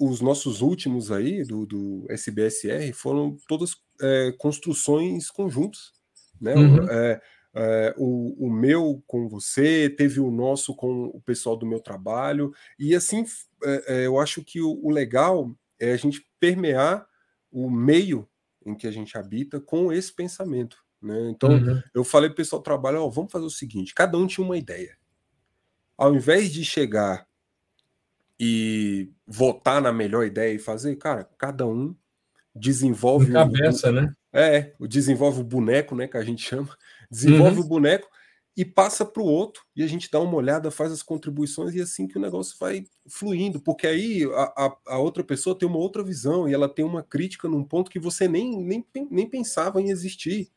[0.00, 5.92] Os nossos últimos aí, do, do SBSR, foram todas é, construções conjuntas.
[6.40, 6.54] Né?
[6.54, 6.88] Uhum.
[6.90, 7.20] É,
[7.54, 12.52] é, o, o, meu com você, teve o nosso com o pessoal do meu trabalho,
[12.78, 13.24] e assim
[13.62, 17.06] é, eu acho que o, o legal é a gente permear
[17.50, 18.28] o meio
[18.64, 20.78] em que a gente habita com esse pensamento.
[21.00, 21.30] Né?
[21.30, 21.82] Então, uhum.
[21.92, 24.56] eu falei para o pessoal do trabalho: vamos fazer o seguinte: cada um tinha uma
[24.56, 24.96] ideia.
[25.98, 27.26] Ao invés de chegar
[28.38, 31.94] e votar na melhor ideia e fazer, cara, cada um
[32.54, 33.32] desenvolve.
[33.32, 34.14] Cabeça, o, né?
[34.32, 36.08] É, desenvolve o boneco, né?
[36.08, 36.76] Que a gente chama.
[37.10, 37.64] Desenvolve uhum.
[37.66, 38.08] o boneco
[38.56, 41.80] e passa para o outro, e a gente dá uma olhada, faz as contribuições, e
[41.80, 45.66] é assim que o negócio vai fluindo, porque aí a, a, a, outra pessoa tem
[45.66, 49.26] uma outra visão, e ela tem uma crítica num ponto que você nem, nem, nem
[49.26, 50.50] pensava em existir,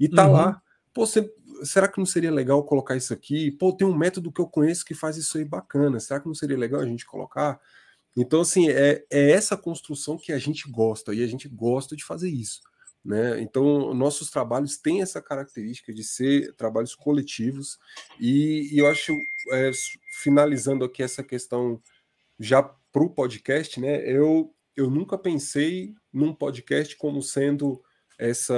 [0.00, 0.32] e tá uhum.
[0.32, 0.62] lá.
[0.94, 1.30] Pô, você,
[1.62, 3.50] será que não seria legal colocar isso aqui?
[3.50, 6.34] Pô, tem um método que eu conheço que faz isso aí bacana, será que não
[6.34, 7.60] seria legal a gente colocar?
[8.16, 12.04] Então, assim, é, é essa construção que a gente gosta, e a gente gosta de
[12.04, 12.62] fazer isso.
[13.04, 13.40] Né?
[13.40, 17.78] Então, nossos trabalhos têm essa característica de ser trabalhos coletivos,
[18.20, 19.12] e, e eu acho,
[19.52, 19.70] é,
[20.20, 21.80] finalizando aqui essa questão
[22.38, 24.08] já para o podcast, né?
[24.08, 27.82] Eu, eu nunca pensei num podcast como sendo
[28.18, 28.54] essa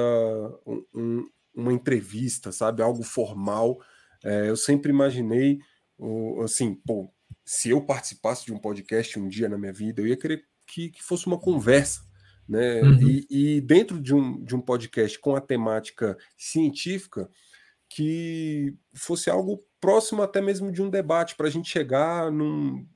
[0.94, 2.82] um, uma entrevista, sabe?
[2.82, 3.80] Algo formal.
[4.22, 5.58] É, eu sempre imaginei,
[6.42, 7.12] assim, pô,
[7.44, 10.90] se eu participasse de um podcast um dia na minha vida, eu ia querer que,
[10.90, 12.02] que fosse uma conversa
[12.48, 12.82] né?
[12.82, 13.08] Uhum.
[13.08, 17.28] E, e, dentro de um, de um podcast com a temática científica,
[17.88, 22.86] que fosse algo próximo até mesmo de um debate, para a gente chegar num,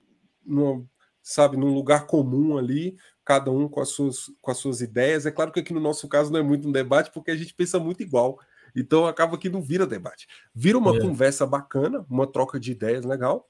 [0.45, 0.87] num,
[1.23, 5.27] sabe, num lugar comum ali, cada um com as, suas, com as suas ideias.
[5.27, 7.55] É claro que aqui no nosso caso não é muito um debate, porque a gente
[7.55, 8.39] pensa muito igual.
[8.75, 10.27] Então acaba que não vira debate.
[10.55, 11.01] Vira uma é.
[11.01, 13.49] conversa bacana, uma troca de ideias legal,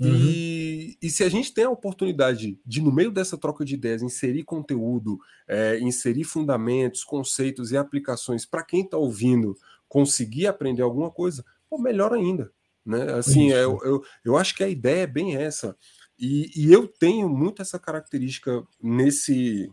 [0.00, 0.08] Uhum.
[0.08, 0.69] E,
[1.02, 4.44] e, se a gente tem a oportunidade de, no meio dessa troca de ideias, inserir
[4.44, 9.56] conteúdo, é, inserir fundamentos, conceitos e aplicações para quem está ouvindo
[9.88, 12.52] conseguir aprender alguma coisa, pô, melhor ainda.
[12.86, 13.12] Né?
[13.12, 15.76] Assim, eu, eu, eu acho que a ideia é bem essa.
[16.18, 19.70] E, e eu tenho muito essa característica nesse,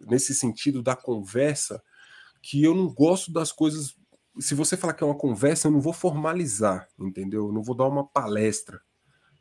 [0.00, 1.82] nesse sentido da conversa,
[2.42, 3.94] que eu não gosto das coisas.
[4.38, 7.46] Se você falar que é uma conversa, eu não vou formalizar, entendeu?
[7.46, 8.80] Eu não vou dar uma palestra.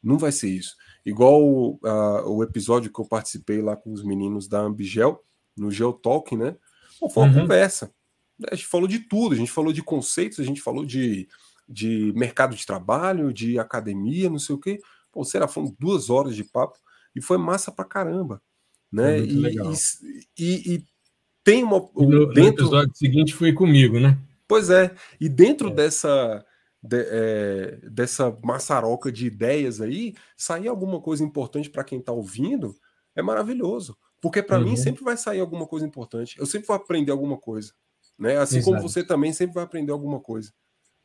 [0.03, 0.75] Não vai ser isso.
[1.05, 5.23] Igual uh, o episódio que eu participei lá com os meninos da Ambigel,
[5.55, 6.55] no Geotalk, né?
[6.99, 7.41] Pô, foi uma uhum.
[7.41, 7.93] conversa.
[8.51, 11.27] A gente falou de tudo, a gente falou de conceitos, a gente falou de,
[11.67, 14.79] de mercado de trabalho, de academia, não sei o quê.
[15.11, 16.77] Pô, será, foram duas horas de papo
[17.15, 18.41] e foi massa pra caramba.
[18.91, 19.19] Né?
[19.19, 19.57] E, e,
[20.37, 20.85] e, e,
[21.43, 21.79] tem uma.
[21.95, 22.41] No, dentro...
[22.41, 24.17] no episódio seguinte foi comigo, né?
[24.47, 25.73] Pois é, e dentro é.
[25.73, 26.45] dessa
[26.83, 32.75] de, é, dessa maçaroca de ideias aí, sair alguma coisa importante para quem está ouvindo,
[33.15, 33.97] é maravilhoso.
[34.19, 34.65] Porque para uhum.
[34.65, 36.37] mim sempre vai sair alguma coisa importante.
[36.37, 37.73] Eu sempre vou aprender alguma coisa.
[38.19, 38.37] Né?
[38.37, 38.75] Assim Exato.
[38.75, 40.51] como você também sempre vai aprender alguma coisa.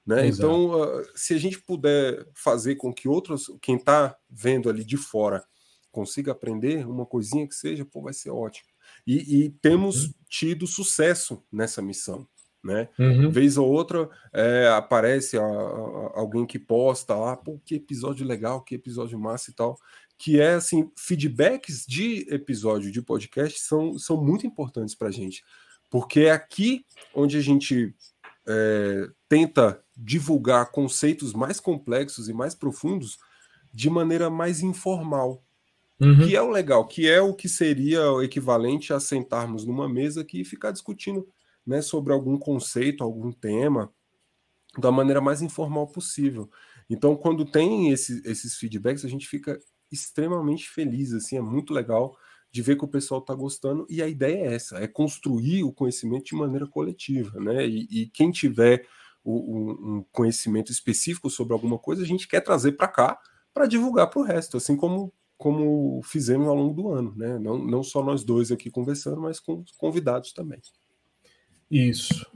[0.05, 0.27] Né?
[0.27, 4.97] Então, uh, se a gente puder fazer com que outros, quem está vendo ali de
[4.97, 5.45] fora,
[5.93, 8.69] consiga aprender uma coisinha que seja, pô, vai ser ótimo.
[9.07, 10.13] E, e temos uhum.
[10.29, 12.27] tido sucesso nessa missão
[12.63, 12.89] né?
[12.99, 13.31] Uhum.
[13.31, 18.63] Vez ou outra é, aparece a, a, alguém que posta lá, pô, que episódio legal,
[18.63, 19.79] que episódio massa e tal.
[20.17, 25.45] Que é assim, feedbacks de episódio de podcast são, são muito importantes para a gente,
[25.89, 27.95] porque é aqui onde a gente
[28.47, 33.19] é, tenta divulgar conceitos mais complexos e mais profundos
[33.73, 35.45] de maneira mais informal.
[36.01, 36.27] Uhum.
[36.27, 40.21] Que é o legal, que é o que seria o equivalente a sentarmos numa mesa
[40.21, 41.27] aqui e ficar discutindo
[41.69, 43.93] né, sobre algum conceito, algum tema,
[44.79, 46.51] da maneira mais informal possível.
[46.89, 49.61] Então, quando tem esse, esses feedbacks, a gente fica
[49.93, 52.17] extremamente feliz, assim, é muito legal
[52.51, 55.73] de ver que o pessoal está gostando, e a ideia é essa, é construir o
[55.73, 57.67] conhecimento de maneira coletiva, né?
[57.67, 58.87] E, e quem tiver
[59.23, 63.19] o, um conhecimento específico sobre alguma coisa, a gente quer trazer para cá
[63.53, 67.39] para divulgar para o resto, assim como como fizemos ao longo do ano, né?
[67.39, 70.61] Não, não só nós dois aqui conversando, mas com os convidados também.
[71.71, 72.27] Isso.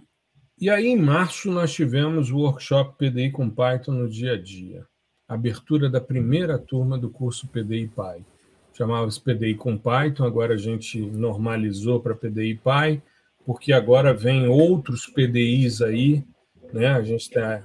[0.61, 4.87] E aí, em março, nós tivemos o workshop PDI com Python no dia a dia.
[5.27, 8.25] Abertura da primeira turma do curso PDI Py.
[8.73, 13.03] Chamava-se PDI com Python, agora a gente normalizou para PDI Py,
[13.45, 16.25] porque agora vem outros PDIs aí,
[16.73, 16.89] né?
[16.89, 17.65] A gente está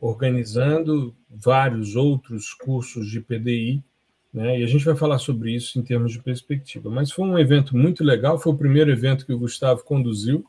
[0.00, 3.82] organizando vários outros cursos de PDI,
[4.32, 4.60] né?
[4.60, 6.90] E a gente vai falar sobre isso em termos de perspectiva.
[6.90, 10.44] Mas foi um evento muito legal, foi o primeiro evento que o Gustavo conduziu,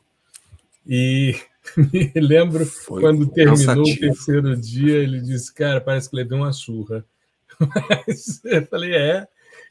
[0.86, 1.34] e
[1.76, 3.96] me lembro Foi quando terminou cansativo.
[3.96, 7.04] o terceiro dia, ele disse: Cara, parece que levei uma surra.
[7.58, 9.26] Mas eu falei: É,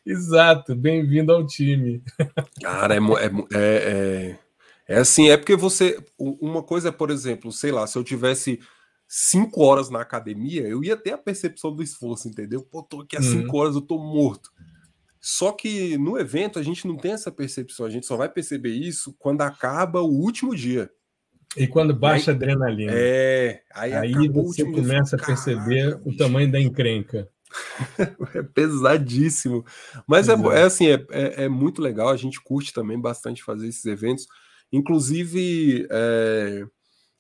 [0.06, 2.04] exato, bem-vindo ao time.
[2.62, 4.40] Cara, é, é, é, é,
[4.88, 5.98] é assim, é porque você.
[6.18, 8.60] Uma coisa é, por exemplo, sei lá, se eu tivesse
[9.08, 12.62] cinco horas na academia, eu ia ter a percepção do esforço, entendeu?
[12.62, 13.32] Pô, tô aqui há uhum.
[13.32, 14.52] cinco horas, eu tô morto.
[15.22, 18.74] Só que no evento a gente não tem essa percepção, a gente só vai perceber
[18.74, 20.92] isso quando acaba o último dia.
[21.58, 22.92] E quando baixa aí, a adrenalina.
[22.94, 27.30] É, aí, aí você começa a perceber o tamanho da encrenca.
[28.36, 29.66] é pesadíssimo.
[30.08, 33.68] Mas é, é assim, é, é, é, muito legal, a gente curte também bastante fazer
[33.68, 34.28] esses eventos.
[34.72, 36.66] Inclusive, é,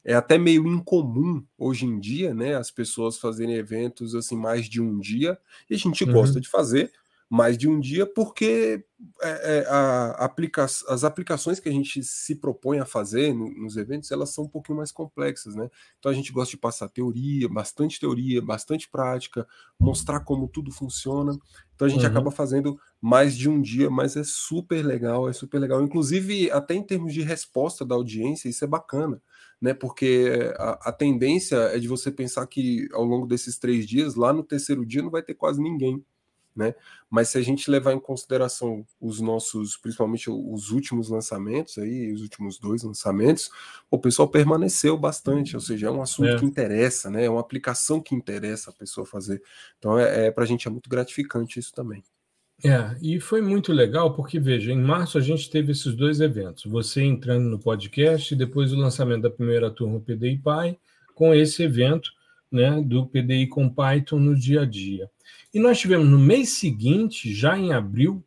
[0.04, 4.82] é até meio incomum hoje em dia, né, as pessoas fazerem eventos assim mais de
[4.82, 5.38] um dia,
[5.69, 6.12] e a gente uhum.
[6.12, 6.91] gosta de fazer
[7.30, 8.86] mais de um dia, porque
[9.22, 13.78] é, é, a aplica as aplicações que a gente se propõe a fazer no, nos
[13.78, 15.70] eventos, elas são um pouquinho mais complexas, né?
[16.00, 19.48] Então a gente gosta de passar teoria, bastante teoria, bastante prática,
[19.80, 21.38] mostrar como tudo funciona.
[21.74, 22.12] Então a gente uhum.
[22.12, 25.82] acaba fazendo mais de um dia, mas é super legal, é super legal.
[25.82, 29.22] Inclusive, até em termos de resposta da audiência, isso é bacana,
[29.60, 29.74] né?
[29.74, 34.32] Porque a, a tendência é de você pensar que ao longo desses três dias, lá
[34.32, 36.04] no terceiro dia, não vai ter quase ninguém
[36.56, 36.74] né?
[37.10, 42.22] Mas se a gente levar em consideração os nossos, principalmente os últimos lançamentos aí, os
[42.22, 43.50] últimos dois lançamentos,
[43.91, 46.39] o pessoal permaneceu bastante, ou seja, é um assunto é.
[46.39, 47.26] que interessa, né?
[47.26, 49.41] É uma aplicação que interessa a pessoa fazer.
[49.78, 52.04] Então, é, é para a gente é muito gratificante isso também.
[52.63, 56.63] É, e foi muito legal porque, veja, em março a gente teve esses dois eventos.
[56.65, 60.78] Você entrando no podcast e depois o lançamento da primeira turma PDI Pai,
[61.13, 62.12] com esse evento
[62.52, 65.10] né, do PDI com Python no dia a dia.
[65.56, 68.22] E nós tivemos no mês seguinte, já em abril,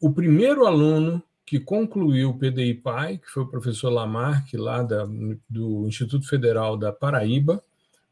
[0.00, 5.04] o primeiro aluno que concluiu o PDI PAI, que foi o professor Lamarck, lá da,
[5.50, 7.60] do Instituto Federal da Paraíba,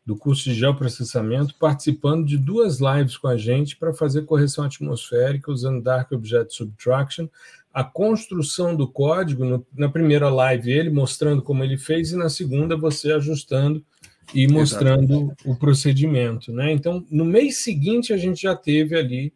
[0.04, 5.52] do curso de geoprocessamento, participando de duas lives com a gente para fazer correção atmosférica
[5.52, 7.28] usando Dark Object Subtraction,
[7.72, 12.28] a construção do código, no, na primeira live ele mostrando como ele fez, e na
[12.28, 13.80] segunda você ajustando
[14.34, 15.48] e mostrando Exatamente.
[15.48, 16.52] o procedimento.
[16.52, 16.72] Né?
[16.72, 19.32] Então, no mês seguinte, a gente já teve ali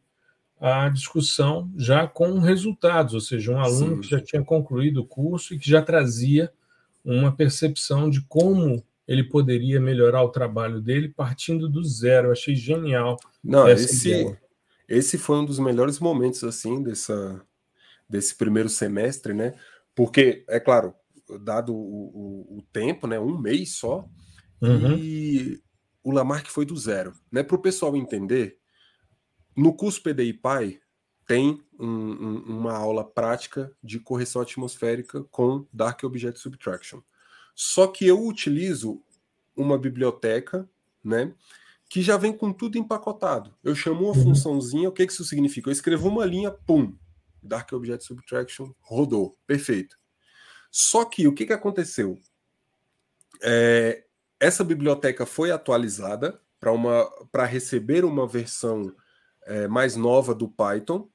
[0.60, 4.00] a discussão já com resultados, ou seja, um aluno Sim.
[4.00, 6.50] que já tinha concluído o curso e que já trazia
[7.04, 12.28] uma percepção de como ele poderia melhorar o trabalho dele partindo do zero.
[12.28, 13.18] Eu achei genial.
[13.42, 14.34] Não, esse,
[14.88, 17.42] esse foi um dos melhores momentos assim dessa,
[18.08, 19.52] desse primeiro semestre, né?
[19.94, 20.94] Porque, é claro,
[21.42, 23.20] dado o, o, o tempo, né?
[23.20, 24.08] Um mês só,
[24.66, 24.96] Uhum.
[24.98, 25.62] E
[26.02, 27.14] o Lamarck foi do zero.
[27.30, 27.42] Né?
[27.42, 28.58] Para o pessoal entender,
[29.56, 30.80] no curso PDI Pai
[31.26, 37.00] tem um, um, uma aula prática de correção atmosférica com Dark Object Subtraction.
[37.54, 39.02] Só que eu utilizo
[39.56, 40.68] uma biblioteca,
[41.02, 41.32] né?
[41.88, 43.54] Que já vem com tudo empacotado.
[43.62, 44.22] Eu chamo uma uhum.
[44.22, 45.68] funçãozinha, o que, que isso significa?
[45.68, 46.94] Eu escrevo uma linha, pum,
[47.42, 49.96] Dark Object Subtraction rodou, perfeito.
[50.70, 52.18] Só que o que, que aconteceu?
[53.42, 54.04] É,
[54.44, 56.38] essa biblioteca foi atualizada
[57.32, 58.94] para receber uma versão
[59.46, 61.08] é, mais nova do Python,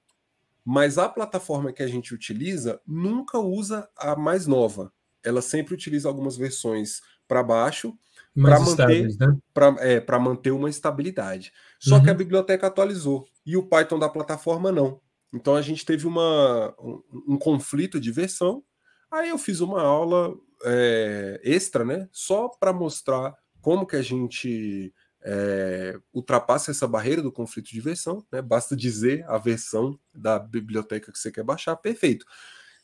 [0.66, 4.92] mas a plataforma que a gente utiliza nunca usa a mais nova.
[5.24, 7.96] Ela sempre utiliza algumas versões para baixo
[8.36, 9.38] para manter, né?
[9.80, 11.52] é, manter uma estabilidade.
[11.80, 12.04] Só uhum.
[12.04, 15.00] que a biblioteca atualizou e o Python da plataforma não.
[15.34, 17.02] Então a gente teve uma, um,
[17.34, 18.64] um conflito de versão.
[19.12, 22.08] Aí eu fiz uma aula é, extra, né?
[22.12, 28.26] Só para mostrar como que a gente é, ultrapassa essa barreira do conflito de versão,
[28.32, 28.42] né?
[28.42, 32.26] Basta dizer a versão da biblioteca que você quer baixar, perfeito.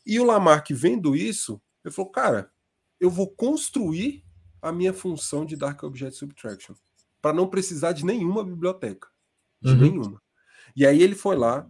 [0.04, 2.50] E o Lamarck vendo isso, ele falou, cara,
[3.00, 4.24] eu vou construir
[4.60, 6.74] a minha função de Dark Object Subtraction
[7.20, 9.08] para não precisar de nenhuma biblioteca,
[9.60, 9.78] de uhum.
[9.78, 10.22] nenhuma.
[10.74, 11.66] E aí ele foi lá,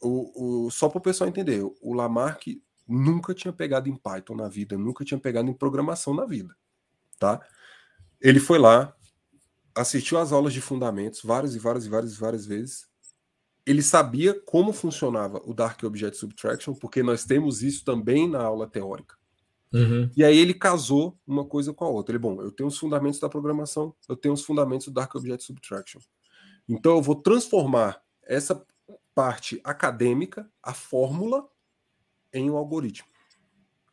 [0.00, 4.48] o, o só para o pessoal entender, o Lamarck nunca tinha pegado em Python na
[4.48, 6.54] vida, nunca tinha pegado em programação na vida,
[7.18, 7.40] tá?
[8.20, 8.94] Ele foi lá,
[9.74, 12.86] assistiu às aulas de fundamentos várias e várias e várias e várias vezes.
[13.64, 18.66] Ele sabia como funcionava o Dark Object Subtraction, porque nós temos isso também na aula
[18.66, 19.16] teórica.
[19.72, 20.10] Uhum.
[20.14, 22.12] E aí ele casou uma coisa com a outra.
[22.12, 25.44] Ele, bom, eu tenho os fundamentos da programação, eu tenho os fundamentos do Dark Object
[25.44, 26.00] Subtraction.
[26.68, 28.64] Então eu vou transformar essa
[29.14, 31.46] parte acadêmica, a fórmula,
[32.32, 33.08] em um algoritmo,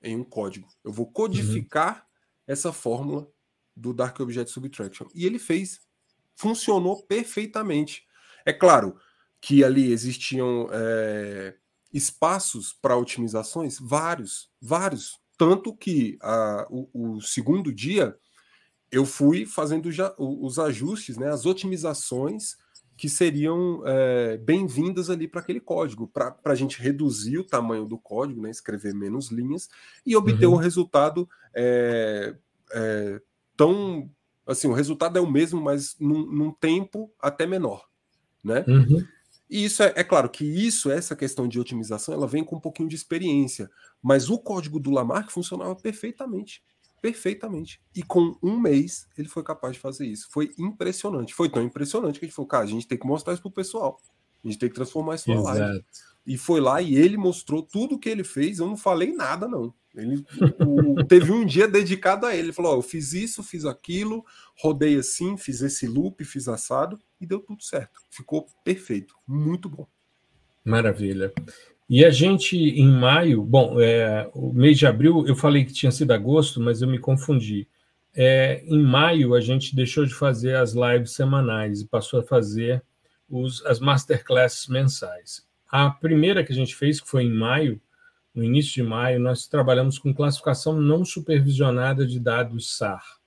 [0.02, 0.68] em um código.
[0.84, 2.04] Eu vou codificar uhum.
[2.48, 3.28] essa fórmula
[3.76, 5.08] do Dark Object Subtraction.
[5.14, 5.80] E ele fez.
[6.36, 8.08] Funcionou perfeitamente.
[8.46, 8.98] É claro
[9.42, 11.56] que ali existiam é,
[11.94, 15.20] espaços para otimizações, vários, vários.
[15.38, 18.18] Tanto que a, o, o, segundo dia
[18.92, 22.58] eu fui fazendo já, os ajustes, né, as otimizações
[23.00, 27.98] que seriam é, bem-vindas ali para aquele código, para a gente reduzir o tamanho do
[27.98, 29.70] código, né, escrever menos linhas
[30.06, 30.56] e obter uhum.
[30.56, 32.36] um resultado é,
[32.74, 33.22] é,
[33.56, 34.12] tão.
[34.46, 37.88] Assim, o resultado é o mesmo, mas num, num tempo até menor.
[38.44, 38.66] Né?
[38.68, 39.08] Uhum.
[39.50, 42.62] E isso é, é, claro que isso, essa questão de otimização, ela vem com um
[42.62, 43.72] pouquinho de experiência.
[44.02, 46.62] Mas o código do Lamarck funcionava perfeitamente
[47.02, 47.82] perfeitamente.
[47.96, 50.28] E com um mês ele foi capaz de fazer isso.
[50.32, 51.34] Foi impressionante.
[51.34, 53.52] Foi tão impressionante que a gente falou, cara, a gente tem que mostrar isso pro
[53.52, 54.02] pessoal.
[54.44, 55.84] A gente tem que transformar isso na live.
[56.26, 58.60] e foi lá e ele mostrou tudo o que ele fez.
[58.60, 59.74] Eu não falei nada, não.
[59.96, 60.24] Ele
[60.66, 62.48] o, teve um dia dedicado a ele.
[62.48, 64.26] Ele falou: oh, eu fiz isso, fiz aquilo,
[64.58, 68.00] rodei assim, fiz esse loop, fiz assado e deu tudo certo.
[68.10, 69.88] Ficou perfeito, muito bom.
[70.64, 71.34] Maravilha.
[71.90, 75.92] E a gente, em maio, bom, é, o mês de abril, eu falei que tinha
[75.92, 77.68] sido agosto, mas eu me confundi.
[78.14, 82.84] É, em maio, a gente deixou de fazer as lives semanais e passou a fazer
[83.28, 85.48] os, as masterclasses mensais.
[85.68, 87.82] A primeira que a gente fez, que foi em maio,
[88.36, 93.20] no início de maio, nós trabalhamos com classificação não supervisionada de dados SAR.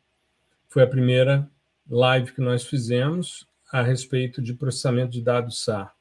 [0.69, 1.51] Foi a primeira
[1.91, 5.93] live que nós fizemos a respeito de processamento de dados SAR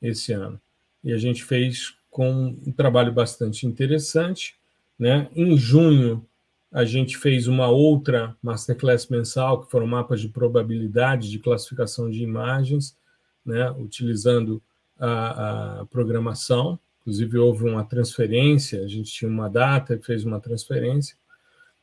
[0.00, 0.60] esse ano.
[1.02, 4.54] E a gente fez com um trabalho bastante interessante.
[4.96, 5.26] Né?
[5.34, 6.24] Em junho,
[6.70, 12.22] a gente fez uma outra masterclass mensal, que foram mapas de probabilidade de classificação de
[12.22, 12.96] imagens,
[13.44, 13.68] né?
[13.72, 14.62] utilizando
[14.96, 16.78] a, a programação.
[17.00, 21.16] Inclusive, houve uma transferência, a gente tinha uma data e fez uma transferência.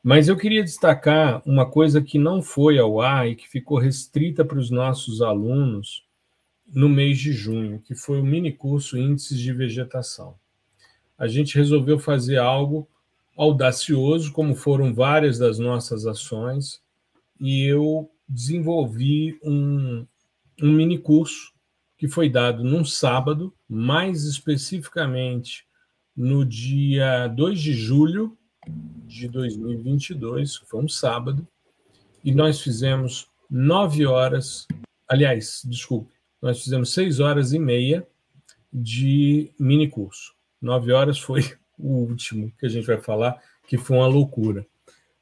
[0.02, 4.46] Mas eu queria destacar uma coisa que não foi ao ar e que ficou restrita
[4.46, 6.06] para os nossos alunos
[6.74, 10.36] no mês de junho, que foi o mini curso Índices de Vegetação.
[11.18, 12.88] A gente resolveu fazer algo
[13.38, 16.82] audacioso, como foram várias das nossas ações,
[17.40, 20.06] e eu desenvolvi um,
[20.62, 21.52] um mini curso
[21.98, 25.66] que foi dado num sábado, mais especificamente
[26.16, 28.38] no dia 2 de julho
[29.06, 31.48] de 2022, foi um sábado,
[32.24, 34.68] e nós fizemos nove horas,
[35.08, 38.08] aliás, desculpe, nós fizemos seis horas e meia
[38.72, 40.34] de mini curso.
[40.62, 41.42] Nove horas foi
[41.78, 44.66] o último que a gente vai falar, que foi uma loucura.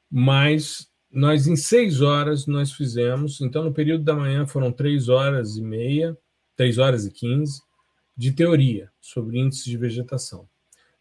[0.09, 5.57] Mas nós, em seis horas, nós fizemos, então no período da manhã foram três horas
[5.57, 6.17] e meia,
[6.59, 7.61] 3 horas e 15,
[8.17, 10.45] de teoria sobre índices de vegetação.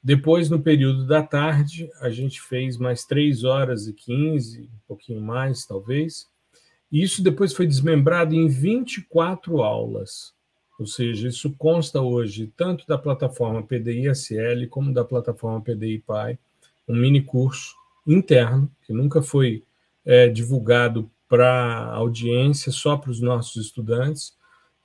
[0.01, 5.21] Depois, no período da tarde, a gente fez mais 3 horas e 15, um pouquinho
[5.21, 6.29] mais, talvez.
[6.91, 10.33] E isso depois foi desmembrado em 24 aulas.
[10.79, 16.39] Ou seja, isso consta hoje tanto da plataforma PDI-SL como da plataforma PDI-PAI,
[16.89, 17.75] um mini curso
[18.07, 19.65] interno, que nunca foi
[20.05, 24.37] é, divulgado para audiência, só para os nossos estudantes,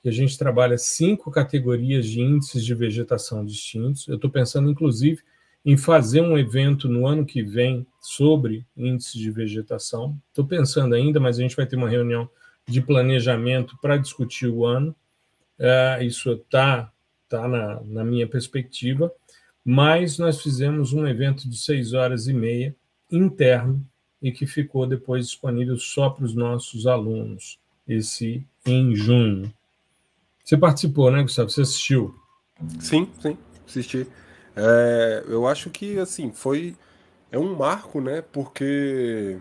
[0.02, 4.06] que a gente trabalha cinco categorias de índices de vegetação distintos.
[4.06, 5.22] Eu estou pensando, inclusive,
[5.64, 10.20] em fazer um evento no ano que vem sobre índices de vegetação.
[10.28, 12.28] Estou pensando ainda, mas a gente vai ter uma reunião
[12.66, 14.94] de planejamento para discutir o ano.
[15.58, 16.92] É, isso está
[17.28, 19.10] tá na, na minha perspectiva.
[19.64, 22.76] Mas nós fizemos um evento de seis horas e meia
[23.10, 23.82] interno
[24.20, 27.58] e que ficou depois disponível só para os nossos alunos,
[27.88, 29.52] esse em junho.
[30.44, 31.48] Você participou, né, Gustavo?
[31.48, 32.14] Você assistiu?
[32.78, 34.06] Sim, sim, assisti.
[34.56, 36.76] É, eu acho que assim foi
[37.30, 38.22] é um marco, né?
[38.22, 39.38] Porque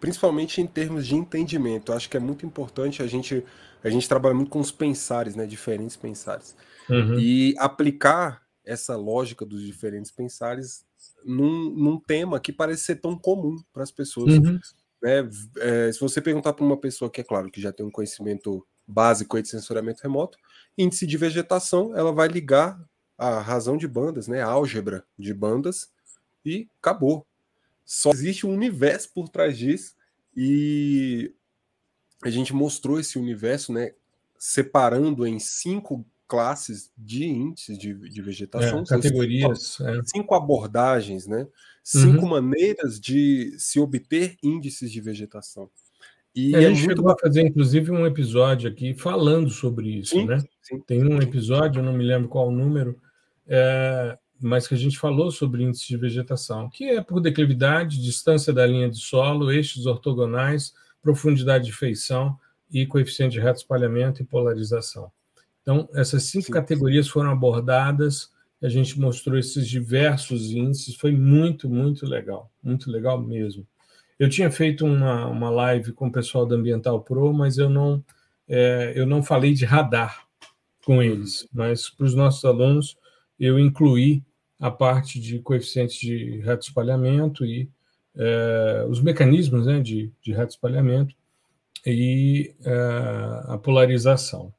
[0.00, 3.44] principalmente em termos de entendimento, acho que é muito importante a gente
[3.84, 5.46] a gente trabalha muito com os pensares, né?
[5.46, 6.56] Diferentes pensares
[6.88, 7.18] uhum.
[7.18, 10.84] e aplicar essa lógica dos diferentes pensares
[11.24, 14.34] num, num tema que parece ser tão comum para as pessoas.
[14.34, 14.58] Uhum.
[15.02, 15.28] Né?
[15.58, 18.66] É, se você perguntar para uma pessoa que é claro que já tem um conhecimento
[18.86, 20.38] básico de sensoriamento remoto,
[20.76, 22.78] índice de vegetação, ela vai ligar
[23.18, 25.90] a razão de bandas, né, a álgebra de bandas,
[26.44, 27.26] e acabou.
[27.84, 29.94] Só existe um universo por trás disso,
[30.36, 31.32] e
[32.22, 33.92] a gente mostrou esse universo, né,
[34.38, 40.00] separando em cinco classes de índices de, de vegetação, é, categorias, cinco, é.
[40.04, 41.46] cinco, abordagens, né,
[41.82, 42.30] cinco uhum.
[42.30, 45.70] maneiras de se obter índices de vegetação.
[46.34, 50.26] E a é gente chegou a fazer, inclusive, um episódio aqui falando sobre isso, sim,
[50.26, 50.38] né?
[50.60, 50.80] Sim.
[50.80, 53.00] Tem um episódio, eu não me lembro qual o número,
[53.46, 58.52] é, mas que a gente falou sobre índice de vegetação, que é por declividade, distância
[58.52, 62.36] da linha de solo, eixos ortogonais, profundidade de feição
[62.70, 65.10] e coeficiente de reto espalhamento e polarização.
[65.62, 66.52] Então, essas cinco sim.
[66.52, 68.30] categorias foram abordadas,
[68.62, 73.66] a gente mostrou esses diversos índices, foi muito, muito legal, muito legal mesmo.
[74.18, 78.02] Eu tinha feito uma, uma live com o pessoal da Ambiental Pro, mas eu não,
[78.48, 80.26] é, eu não falei de radar
[80.84, 81.46] com eles.
[81.52, 82.96] Mas para os nossos alunos,
[83.38, 84.22] eu incluí
[84.58, 87.68] a parte de coeficientes de reto espalhamento e
[88.14, 91.14] é, os mecanismos né, de, de reto espalhamento
[91.84, 94.52] e é, a polarização.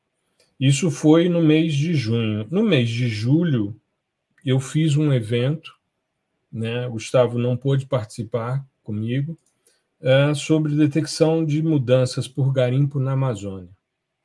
[0.60, 2.48] Isso foi no mês de junho.
[2.50, 3.76] No mês de julho,
[4.44, 5.72] eu fiz um evento,
[6.52, 6.88] né?
[6.88, 9.38] Gustavo não pôde participar comigo,
[10.00, 13.70] é, sobre detecção de mudanças por garimpo na Amazônia.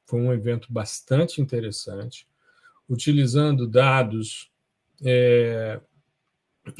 [0.06, 2.26] Foi um evento bastante interessante.
[2.92, 4.50] Utilizando dados
[5.02, 5.80] é,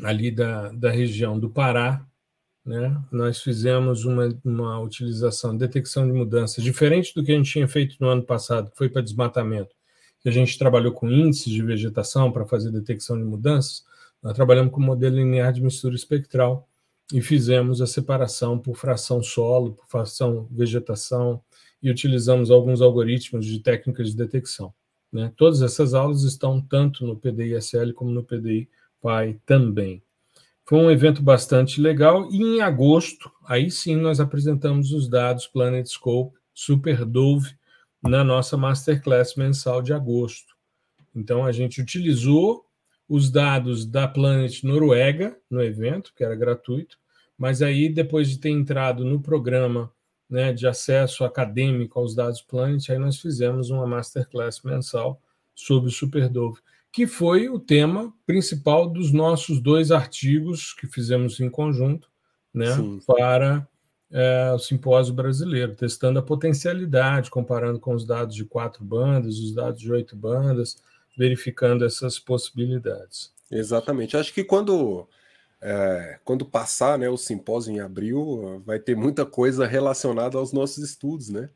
[0.04, 2.06] ali da, da região do Pará,
[2.64, 3.02] né?
[3.10, 7.96] nós fizemos uma, uma utilização, detecção de mudanças, diferente do que a gente tinha feito
[7.98, 9.74] no ano passado, que foi para desmatamento,
[10.20, 13.84] que a gente trabalhou com índices de vegetação para fazer detecção de mudanças,
[14.22, 16.68] nós trabalhamos com modelo linear de mistura espectral
[17.12, 21.42] e fizemos a separação por fração solo, por fração vegetação,
[21.82, 24.72] e utilizamos alguns algoritmos de técnicas de detecção.
[25.12, 25.32] Né?
[25.36, 28.68] Todas essas aulas estão tanto no PDI-SL como no PDI
[29.00, 30.02] PAI também.
[30.64, 35.86] Foi um evento bastante legal e em agosto, aí sim, nós apresentamos os dados Planet
[35.86, 37.54] Scope Super Dove
[38.02, 40.54] na nossa Masterclass mensal de agosto.
[41.14, 42.64] Então, a gente utilizou
[43.08, 46.96] os dados da Planet Noruega no evento, que era gratuito,
[47.36, 49.92] mas aí, depois de ter entrado no programa
[50.32, 55.20] né, de acesso acadêmico aos dados Planet, aí nós fizemos uma Masterclass mensal
[55.54, 56.60] sobre o Superdove
[56.92, 62.08] que foi o tema principal dos nossos dois artigos que fizemos em conjunto
[62.52, 62.66] né,
[63.06, 63.66] para
[64.10, 69.54] é, o simpósio brasileiro, testando a potencialidade, comparando com os dados de quatro bandas, os
[69.54, 70.76] dados de oito bandas,
[71.16, 73.32] verificando essas possibilidades.
[73.50, 74.14] Exatamente.
[74.14, 75.08] Acho que quando,
[75.62, 80.78] é, quando passar né, o simpósio em abril, vai ter muita coisa relacionada aos nossos
[80.78, 81.48] estudos, né?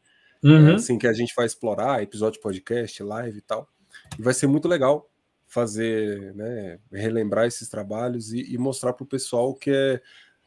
[0.42, 0.70] Uhum.
[0.70, 3.68] É assim que a gente vai explorar, episódio podcast, live e tal.
[4.16, 5.10] E vai ser muito legal
[5.48, 10.00] fazer, né, relembrar esses trabalhos e, e mostrar para o pessoal que é,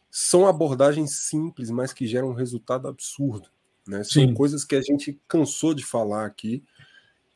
[0.09, 3.49] são abordagens simples, mas que geram um resultado absurdo.
[3.87, 4.03] Né?
[4.03, 6.63] São coisas que a gente cansou de falar aqui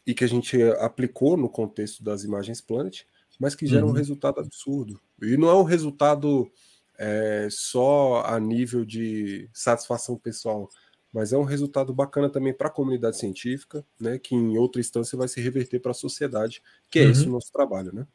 [0.06, 3.04] e que a gente aplicou no contexto das imagens Planet,
[3.44, 3.94] mas que geram uhum.
[3.94, 4.98] um resultado absurdo.
[5.22, 6.50] E não é um resultado
[6.98, 10.70] é, só a nível de satisfação pessoal,
[11.12, 15.18] mas é um resultado bacana também para a comunidade científica, né, que em outra instância
[15.18, 17.12] vai se reverter para a sociedade, que é uhum.
[17.12, 18.08] esse o nosso trabalho, né?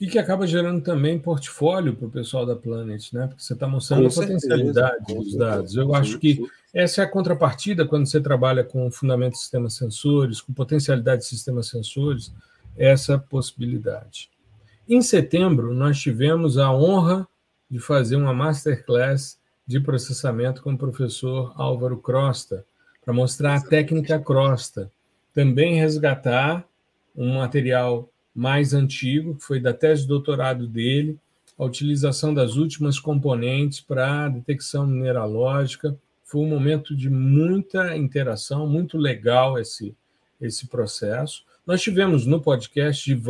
[0.00, 3.26] E que acaba gerando também portfólio para o pessoal da Planet, né?
[3.26, 5.76] Porque você está mostrando com a potencialidade certeza, dos dados.
[5.76, 6.42] Eu acho que
[6.72, 11.28] essa é a contrapartida quando você trabalha com fundamento de sistemas sensores, com potencialidade de
[11.28, 12.32] sistemas sensores,
[12.76, 14.31] essa possibilidade.
[14.88, 17.26] Em setembro, nós tivemos a honra
[17.70, 22.66] de fazer uma masterclass de processamento com o professor Álvaro Crosta,
[23.04, 24.90] para mostrar a técnica Crosta.
[25.32, 26.66] Também resgatar
[27.16, 31.18] um material mais antigo, que foi da tese de doutorado dele,
[31.56, 35.96] a utilização das últimas componentes para detecção mineralógica.
[36.24, 39.94] Foi um momento de muita interação, muito legal esse,
[40.40, 41.44] esse processo.
[41.64, 43.20] Nós tivemos no podcast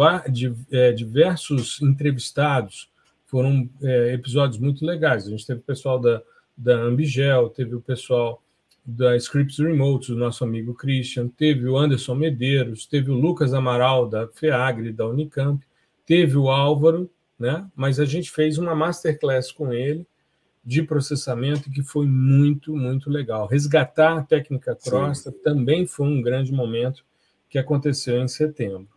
[0.70, 2.91] é, diversos entrevistados
[3.26, 5.26] foram é, episódios muito legais.
[5.26, 6.22] A gente teve o pessoal da,
[6.57, 8.43] da Ambigel, teve o pessoal
[8.85, 14.09] da Scripts Remote, o nosso amigo Christian, teve o Anderson Medeiros, teve o Lucas Amaral,
[14.09, 15.64] da FEAGRE, da Unicamp,
[16.07, 17.66] teve o Álvaro, né?
[17.76, 20.07] mas a gente fez uma masterclass com ele
[20.64, 23.47] de processamento que foi muito, muito legal.
[23.47, 27.05] Resgatar a técnica Crosta também foi um grande momento
[27.53, 28.89] que aconteceu em setembro.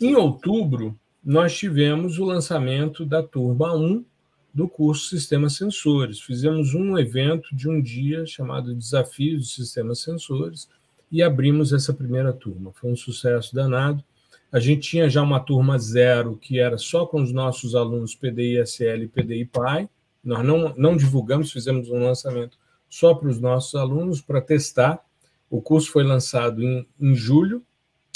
[0.00, 4.04] Em outubro, nós tivemos o lançamento da turma 1
[4.52, 6.20] do curso Sistemas Sensores.
[6.20, 10.68] Fizemos um evento de um dia chamado Desafios de Sistemas Sensores
[11.12, 12.72] e abrimos essa primeira turma.
[12.74, 14.02] Foi um sucesso danado.
[14.50, 18.58] A gente tinha já uma turma zero, que era só com os nossos alunos PDI
[18.62, 19.88] SL e PDI PAI.
[20.24, 22.58] Nós não, não divulgamos, fizemos um lançamento
[22.90, 25.00] só para os nossos alunos para testar.
[25.48, 27.62] O curso foi lançado em, em julho,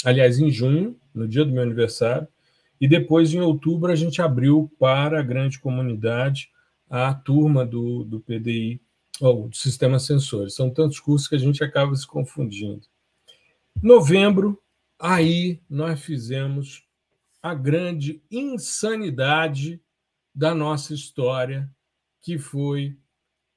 [0.05, 2.27] aliás, em junho, no dia do meu aniversário.
[2.79, 6.49] E depois, em outubro, a gente abriu para a grande comunidade
[6.89, 8.81] a turma do, do PDI,
[9.19, 10.55] ou do Sistema Sensores.
[10.55, 12.81] São tantos cursos que a gente acaba se confundindo.
[13.81, 14.61] Novembro,
[14.99, 16.83] aí nós fizemos
[17.41, 19.81] a grande insanidade
[20.33, 21.69] da nossa história,
[22.21, 22.97] que foi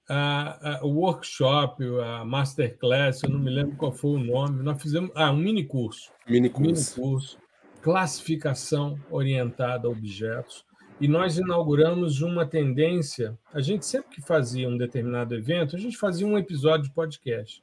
[0.09, 4.81] a, a, o workshop, a masterclass, eu não me lembro qual foi o nome, nós
[4.81, 6.13] fizemos ah, um mini curso.
[6.29, 7.01] Mini curso.
[7.01, 7.45] Mini curso
[7.85, 10.65] classificação orientada a objetos.
[10.99, 13.39] E nós inauguramos uma tendência.
[13.53, 17.63] A gente sempre que fazia um determinado evento, a gente fazia um episódio de podcast.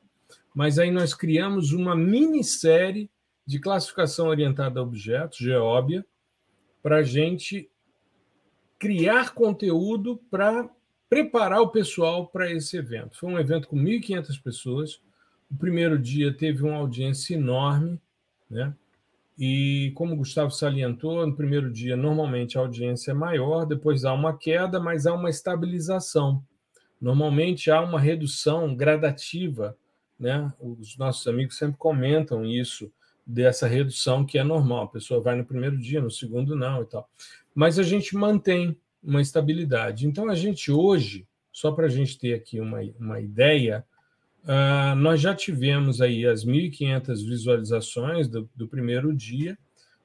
[0.54, 3.10] Mas aí nós criamos uma minissérie
[3.48, 6.06] de classificação orientada a objetos, Geóbia,
[6.84, 7.68] para a gente
[8.78, 10.70] criar conteúdo para
[11.12, 13.18] preparar o pessoal para esse evento.
[13.18, 15.02] Foi um evento com 1.500 pessoas.
[15.52, 18.00] O primeiro dia teve uma audiência enorme,
[18.50, 18.74] né?
[19.38, 24.14] E como o Gustavo salientou, no primeiro dia, normalmente a audiência é maior, depois há
[24.14, 26.42] uma queda, mas há uma estabilização.
[27.02, 29.76] Normalmente há uma redução gradativa,
[30.18, 30.54] né?
[30.62, 32.90] Os nossos amigos sempre comentam isso
[33.28, 34.86] dessa redução que é normal.
[34.86, 37.10] A pessoa vai no primeiro dia, no segundo não e tal.
[37.54, 40.08] Mas a gente mantém uma estabilidade.
[40.08, 43.86] Então, a gente hoje, só para a gente ter aqui uma, uma ideia,
[44.44, 49.58] uh, nós já tivemos aí as 1.500 visualizações do, do primeiro dia,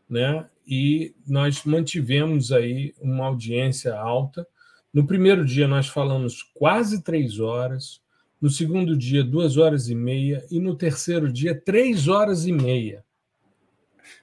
[0.08, 0.48] né?
[0.66, 4.46] E nós mantivemos aí uma audiência alta.
[4.92, 8.00] No primeiro dia nós falamos quase três horas,
[8.40, 13.04] no segundo dia duas horas e meia e no terceiro dia três horas e meia.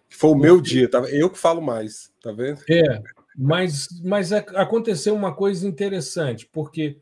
[0.09, 0.99] Foi o meu dia, tá?
[1.09, 2.61] Eu que falo mais, tá vendo?
[2.69, 3.01] É,
[3.35, 6.97] mas, mas aconteceu uma coisa interessante, porque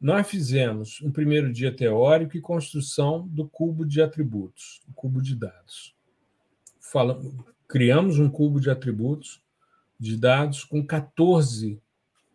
[0.00, 5.34] nós fizemos um primeiro dia teórico e construção do cubo de atributos, o cubo de
[5.34, 5.94] dados.
[6.80, 7.20] Fala,
[7.66, 9.42] criamos um cubo de atributos
[9.98, 11.80] de dados com 14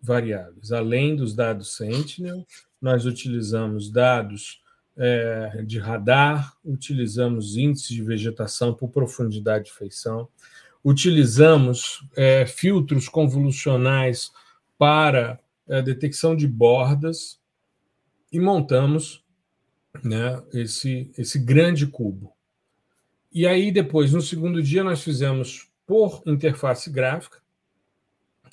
[0.02, 0.72] variáveis.
[0.72, 2.46] Além dos dados Sentinel,
[2.82, 4.62] nós utilizamos dados
[4.98, 10.28] é, de radar, utilizamos índices de vegetação por profundidade de feição,
[10.84, 14.32] utilizamos é, filtros convolucionais
[14.78, 17.40] para é, detecção de bordas
[18.32, 19.24] e montamos
[20.04, 22.34] né, esse, esse grande cubo.
[23.32, 27.40] E aí, depois, no segundo dia, nós fizemos por interface gráfica,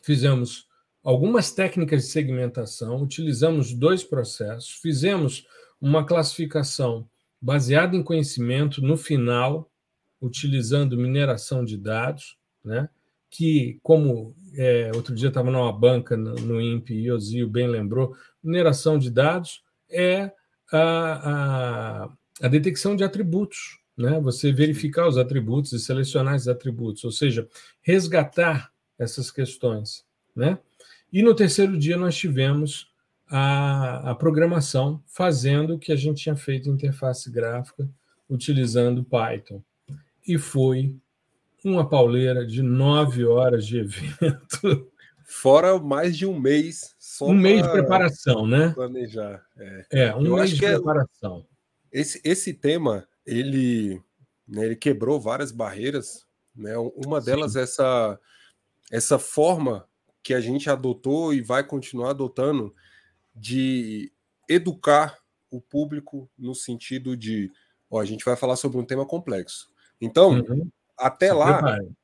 [0.02, 0.66] fizemos
[1.02, 5.46] algumas técnicas de segmentação, utilizamos dois processos, fizemos
[5.80, 7.08] uma classificação
[7.40, 9.70] baseada em conhecimento no final,
[10.20, 12.88] utilizando mineração de dados, né?
[13.30, 17.68] que, como é, outro dia estava numa banca no, no INPE e o Zio bem
[17.68, 20.32] lembrou, mineração de dados é
[20.72, 20.80] a,
[22.02, 22.12] a,
[22.42, 24.18] a detecção de atributos, né?
[24.20, 27.48] você verificar os atributos e selecionar esses atributos, ou seja,
[27.82, 30.04] resgatar essas questões.
[30.34, 30.58] Né?
[31.12, 32.90] E no terceiro dia nós tivemos
[33.28, 37.88] a, a programação fazendo o que a gente tinha feito em interface gráfica
[38.28, 39.62] utilizando Python.
[40.26, 40.96] E foi
[41.64, 44.90] uma pauleira de nove horas de evento.
[45.24, 46.94] Fora mais de um mês.
[47.20, 48.70] um mês de preparação, né?
[48.70, 49.44] Planejar.
[49.56, 51.44] É, é um Eu mês de é preparação.
[51.92, 54.00] É, esse, esse tema, ele,
[54.46, 56.24] né, ele quebrou várias barreiras.
[56.54, 56.76] Né?
[57.04, 57.58] Uma delas Sim.
[57.58, 58.20] é essa,
[58.90, 59.88] essa forma
[60.22, 62.74] que a gente adotou e vai continuar adotando
[63.34, 64.12] de
[64.48, 65.18] educar
[65.50, 67.50] o público no sentido de,
[67.90, 69.68] ó, a gente vai falar sobre um tema complexo.
[70.01, 70.68] Então, uhum.
[70.97, 71.97] até se lá, preparem.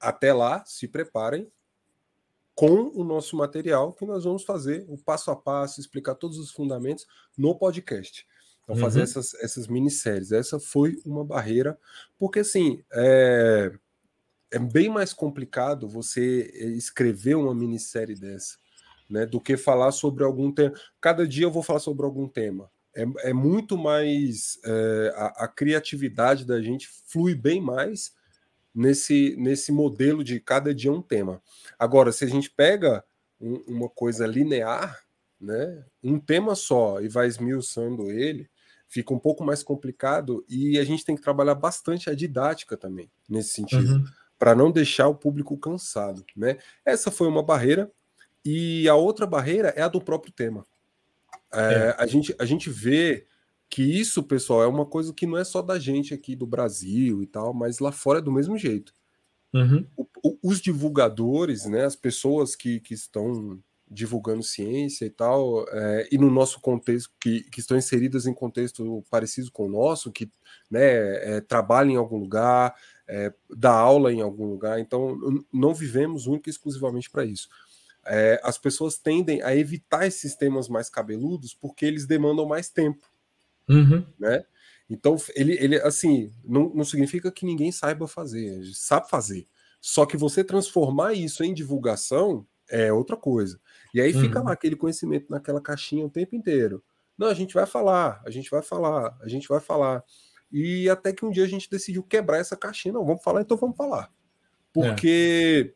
[0.00, 1.50] até lá, se preparem
[2.54, 6.50] com o nosso material que nós vamos fazer o passo a passo, explicar todos os
[6.50, 7.06] fundamentos
[7.36, 8.26] no podcast.
[8.64, 8.80] Então, uhum.
[8.80, 10.32] fazer essas, essas minisséries.
[10.32, 11.78] Essa foi uma barreira,
[12.18, 13.72] porque assim, é,
[14.50, 18.58] é bem mais complicado você escrever uma minissérie dessa
[19.08, 20.74] né, do que falar sobre algum tema.
[21.00, 22.70] Cada dia eu vou falar sobre algum tema.
[22.98, 24.58] É, é muito mais.
[24.64, 28.12] É, a, a, criatividade da gente flui bem mais
[28.74, 31.40] nesse, nesse modelo de cada dia um tema.
[31.78, 33.04] Agora, se a gente pega
[33.40, 35.00] um, uma coisa linear,
[35.40, 38.50] né, um tema só e vai esmiuçando ele,
[38.88, 43.08] fica um pouco mais complicado e a gente tem que trabalhar bastante a didática também
[43.28, 43.92] nesse sentido.
[43.92, 44.04] Uhum.
[44.36, 46.58] Para não deixar o público cansado, né?
[46.84, 47.90] Essa foi uma barreira
[48.44, 50.66] e a outra barreira é a do próprio tema.
[51.52, 51.96] É, é.
[51.98, 53.26] A, gente, a gente vê
[53.70, 57.22] que isso, pessoal, é uma coisa que não é só da gente aqui do Brasil
[57.22, 58.92] e tal, mas lá fora é do mesmo jeito.
[59.52, 59.86] Uhum.
[59.96, 63.58] O, o, os divulgadores, né, as pessoas que, que estão
[63.90, 69.02] divulgando ciência e tal, é, e no nosso contexto, que, que estão inseridas em contexto
[69.10, 70.30] parecido com o nosso, que
[70.70, 72.74] né, é, trabalham em algum lugar,
[73.06, 75.18] é, dá aula em algum lugar, então
[75.50, 77.48] não vivemos única e exclusivamente para isso
[78.06, 83.04] é, as pessoas tendem a evitar esses temas mais cabeludos porque eles demandam mais tempo,
[83.68, 84.04] uhum.
[84.18, 84.44] né?
[84.90, 89.46] Então, ele, ele assim, não, não significa que ninguém saiba fazer, sabe fazer.
[89.80, 93.60] Só que você transformar isso em divulgação é outra coisa.
[93.92, 94.46] E aí fica uhum.
[94.46, 96.82] lá aquele conhecimento naquela caixinha o tempo inteiro.
[97.16, 100.02] Não, a gente vai falar, a gente vai falar, a gente vai falar.
[100.50, 102.94] E até que um dia a gente decidiu quebrar essa caixinha.
[102.94, 104.04] Não, vamos falar, então vamos falar.
[104.04, 104.08] É.
[104.72, 105.74] Porque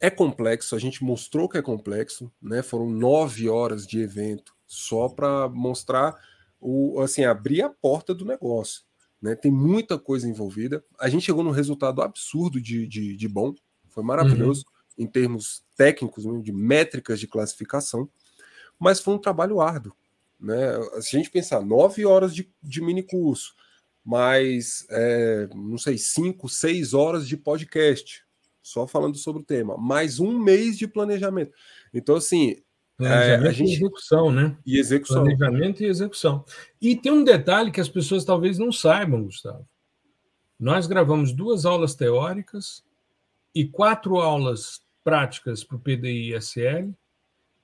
[0.00, 2.62] é complexo, a gente mostrou que é complexo, né?
[2.62, 6.16] Foram nove horas de evento só para mostrar
[6.60, 8.82] o assim abrir a porta do negócio.
[9.20, 9.34] Né?
[9.34, 10.84] Tem muita coisa envolvida.
[11.00, 13.54] A gente chegou num resultado absurdo de, de, de bom,
[13.88, 14.64] foi maravilhoso
[14.98, 15.04] uhum.
[15.04, 16.40] em termos técnicos, né?
[16.42, 18.08] de métricas de classificação,
[18.78, 19.94] mas foi um trabalho árduo.
[20.38, 20.56] Né?
[21.00, 23.54] Se a gente pensar nove horas de, de mini curso,
[24.04, 28.25] mais é, não sei, cinco, seis horas de podcast,
[28.66, 31.52] só falando sobre o tema, mais um mês de planejamento.
[31.94, 32.56] Então, assim.
[32.96, 33.70] Planejamento é, a gente...
[33.70, 34.56] e execução, né?
[34.66, 35.22] E execução.
[35.22, 36.44] Planejamento e execução.
[36.82, 39.64] E tem um detalhe que as pessoas talvez não saibam, Gustavo.
[40.58, 42.82] Nós gravamos duas aulas teóricas
[43.54, 46.90] e quatro aulas práticas para o PDI SL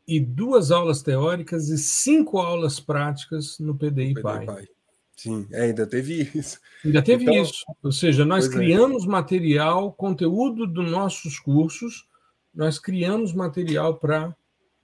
[0.07, 4.47] e duas aulas teóricas e cinco aulas práticas no PDI, PDI Pai.
[4.47, 4.69] Pai.
[5.17, 6.59] Sim, é, ainda teve isso.
[6.85, 7.65] Ainda teve então, isso.
[7.83, 8.51] Ou seja, nós é.
[8.51, 9.07] criamos é.
[9.07, 12.07] material, conteúdo dos nossos cursos,
[12.55, 14.35] nós criamos material para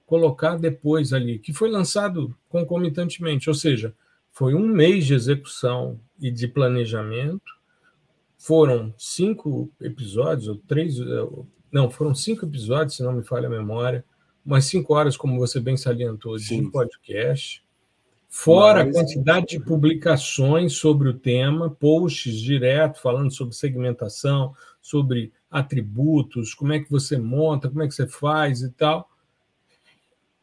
[0.07, 3.49] colocar depois ali, que foi lançado concomitantemente.
[3.49, 3.95] Ou seja,
[4.33, 7.59] foi um mês de execução e de planejamento.
[8.39, 10.99] Foram cinco episódios, ou três.
[10.99, 11.29] Eh,
[11.73, 14.05] não, foram cinco episódios, se não me falha a memória
[14.49, 16.65] umas cinco horas, como você bem salientou, Sim.
[16.65, 17.63] de podcast.
[18.29, 18.95] Fora Mas...
[18.95, 26.73] a quantidade de publicações sobre o tema, posts direto falando sobre segmentação, sobre atributos, como
[26.73, 29.09] é que você monta, como é que você faz e tal.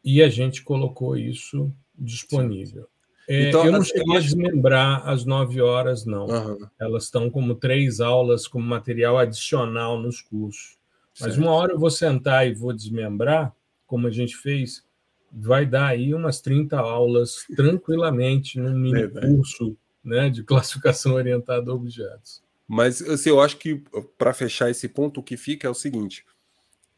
[0.04, 2.88] E a gente colocou isso disponível.
[3.28, 6.26] É, então, eu não cheguei a desmembrar as nove horas, não.
[6.26, 6.58] Uhum.
[6.78, 10.76] Elas estão como três aulas, como material adicional nos cursos.
[11.20, 11.42] Mas certo.
[11.42, 13.52] uma hora eu vou sentar e vou desmembrar,
[13.86, 14.85] como a gente fez,
[15.32, 21.74] vai dar aí umas 30 aulas tranquilamente num mini curso né, de classificação orientada a
[21.74, 22.42] objetos.
[22.68, 23.82] Mas assim, eu acho que
[24.18, 26.24] para fechar esse ponto, o que fica é o seguinte: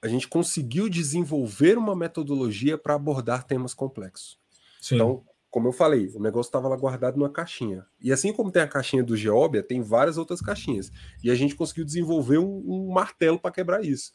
[0.01, 4.39] a gente conseguiu desenvolver uma metodologia para abordar temas complexos.
[4.81, 4.95] Sim.
[4.95, 7.87] Então, como eu falei, o negócio estava lá guardado numa caixinha.
[8.01, 10.91] E assim como tem a caixinha do Geobia, tem várias outras caixinhas.
[11.23, 14.13] E a gente conseguiu desenvolver um, um martelo para quebrar isso.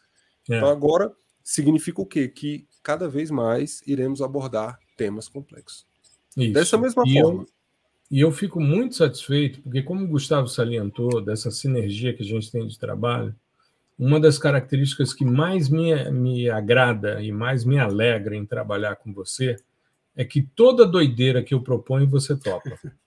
[0.50, 0.58] É.
[0.58, 1.12] Então agora
[1.44, 2.28] significa o quê?
[2.28, 5.88] Que cada vez mais iremos abordar temas complexos.
[6.38, 6.54] Isso.
[6.54, 7.44] Dessa mesma e forma.
[7.44, 7.48] Eu,
[8.12, 12.52] e eu fico muito satisfeito, porque, como o Gustavo salientou, dessa sinergia que a gente
[12.52, 13.34] tem de trabalho,
[13.98, 19.14] uma das características que mais me, me agrada e mais me alegra em trabalhar com
[19.14, 19.56] você
[20.16, 22.78] é que toda doideira que eu proponho você topa.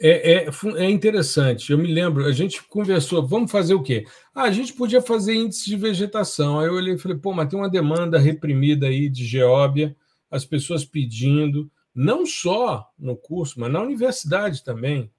[0.00, 1.72] É, é, é, interessante.
[1.72, 4.06] Eu me lembro, a gente conversou, vamos fazer o quê?
[4.32, 6.60] Ah, a gente podia fazer índice de vegetação.
[6.60, 9.96] Aí eu olhei e falei, pô, mas tem uma demanda reprimida aí de geóbia,
[10.30, 15.10] as pessoas pedindo, não só no curso, mas na universidade também,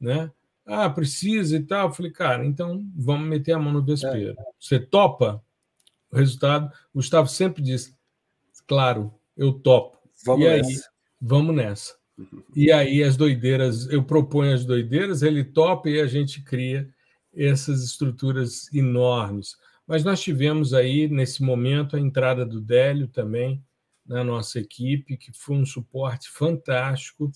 [0.00, 0.30] né?
[0.66, 1.88] Ah, precisa e tal.
[1.88, 4.34] Eu falei, cara, então vamos meter a mão no vespeiro.
[4.36, 4.44] É.
[4.58, 5.40] Você topa?
[6.10, 7.94] O resultado, o Gustavo sempre diz,
[8.66, 9.98] claro, eu topo.
[10.24, 10.68] Vamos e nessa.
[10.68, 10.76] aí,
[11.20, 11.94] vamos nessa.
[12.54, 16.88] E aí as doideiras, eu proponho as doideiras, ele topa e a gente cria
[17.34, 19.56] essas estruturas enormes.
[19.86, 23.62] Mas nós tivemos aí, nesse momento, a entrada do Délio também
[24.06, 27.30] na nossa equipe, que foi um suporte fantástico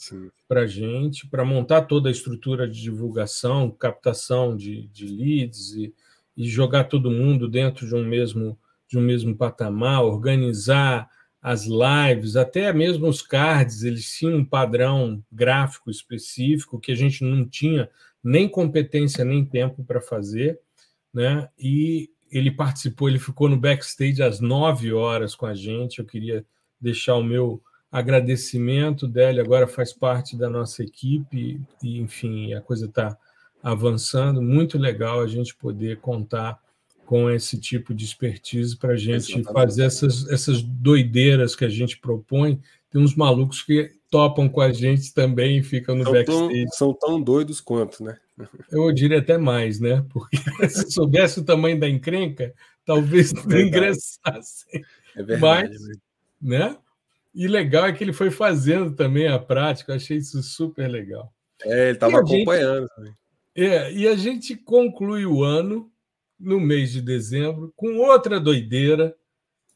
[0.48, 5.92] para a gente, para montar toda a estrutura de divulgação, captação de, de leads e,
[6.36, 8.58] e jogar todo mundo dentro de um mesmo
[8.88, 11.08] de um mesmo patamar, organizar
[11.43, 17.24] as lives, até mesmo os cards, eles tinham um padrão gráfico específico que a gente
[17.24, 17.88] não tinha
[18.22, 20.61] nem competência nem tempo para fazer,
[21.12, 21.49] né?
[21.59, 25.99] E ele participou, ele ficou no backstage às nove horas com a gente.
[25.99, 26.45] Eu queria
[26.80, 27.61] deixar o meu
[27.91, 33.16] agradecimento dele, agora faz parte da nossa equipe e, enfim, a coisa está
[33.62, 34.41] avançando.
[34.41, 36.59] Muito legal a gente poder contar
[37.11, 39.52] com esse tipo de expertise para a gente Exatamente.
[39.52, 42.61] fazer essas, essas doideiras que a gente propõe.
[42.88, 46.62] Tem uns malucos que topam com a gente também e ficam no são backstage.
[46.62, 48.16] Tão, são tão doidos quanto, né?
[48.70, 50.06] Eu diria até mais, né?
[50.08, 50.36] Porque
[50.70, 52.54] se soubesse o tamanho da encrenca,
[52.84, 54.80] talvez não ingressassem.
[55.16, 55.68] É verdade.
[55.68, 55.98] Mas,
[56.40, 56.78] né?
[57.34, 61.34] E legal é que ele foi fazendo também a prática, eu achei isso super legal.
[61.64, 63.16] É, ele estava acompanhando gente.
[63.56, 65.90] É, e a gente conclui o ano
[66.41, 69.14] no mês de dezembro, com outra doideira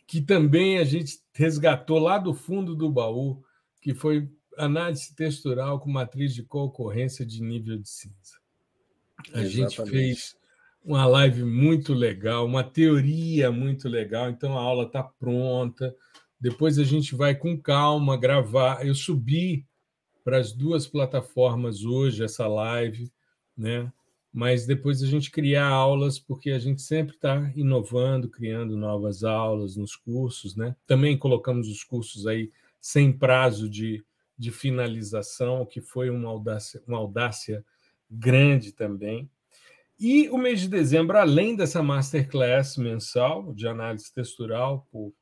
[0.07, 3.43] que também a gente resgatou lá do fundo do baú,
[3.81, 8.39] que foi análise textural com matriz de concorrência de nível de cinza.
[9.33, 9.51] A Exatamente.
[9.51, 10.37] gente fez
[10.85, 15.95] uma live muito legal, uma teoria muito legal, então a aula está pronta.
[16.39, 18.87] Depois a gente vai com calma gravar.
[18.87, 19.67] Eu subi
[20.23, 23.11] para as duas plataformas hoje essa live,
[23.57, 23.91] né?
[24.35, 29.76] Mas depois a gente criar aulas, porque a gente sempre está inovando, criando novas aulas
[29.76, 30.74] nos cursos, né?
[30.89, 34.05] Também colocamos os cursos aí sem prazo de,
[34.37, 37.64] de finalização, que foi uma audácia, uma audácia
[38.11, 39.30] grande também.
[40.01, 45.12] E o mês de dezembro, além dessa masterclass mensal de análise textural por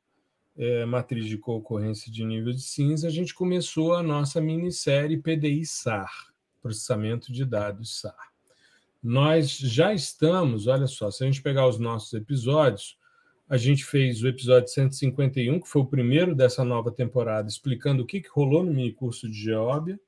[0.57, 5.67] é, matriz de concorrência de nível de cinza, a gente começou a nossa minissérie PDI
[5.67, 6.33] SAR,
[6.63, 8.32] processamento de dados SAR
[9.03, 12.97] nós já estamos, olha só, se a gente pegar os nossos episódios,
[13.49, 18.05] a gente fez o episódio 151, que foi o primeiro dessa nova temporada, explicando o
[18.05, 19.99] que, que rolou no mini curso de Geóbia,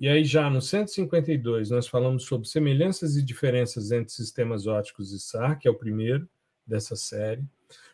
[0.00, 5.20] E aí, já no 152, nós falamos sobre semelhanças e diferenças entre sistemas óticos e
[5.20, 6.28] SAR, que é o primeiro
[6.66, 7.44] dessa série.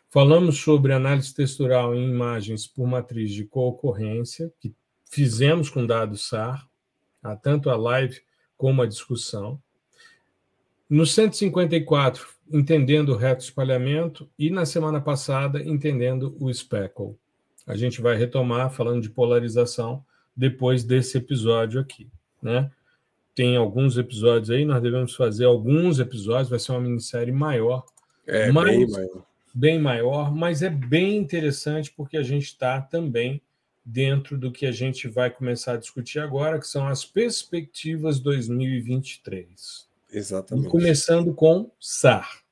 [0.09, 4.73] Falamos sobre análise textural em imagens por matriz de coocorrência, que
[5.05, 6.67] fizemos com dados SAR,
[7.43, 8.19] tanto a live
[8.57, 9.61] como a discussão.
[10.89, 17.15] No 154, entendendo o reto espalhamento, e na semana passada, entendendo o speckle.
[17.67, 20.03] A gente vai retomar falando de polarização
[20.35, 22.07] depois desse episódio aqui,
[22.41, 22.71] né?
[23.35, 27.85] Tem alguns episódios aí, nós devemos fazer alguns episódios, vai ser uma minissérie maior.
[28.25, 29.25] É, mas, bem maior.
[29.53, 33.41] Bem maior, mas é bem interessante porque a gente está também
[33.85, 39.88] dentro do que a gente vai começar a discutir agora, que são as perspectivas 2023.
[40.11, 40.67] Exatamente.
[40.67, 42.43] E começando com SAR.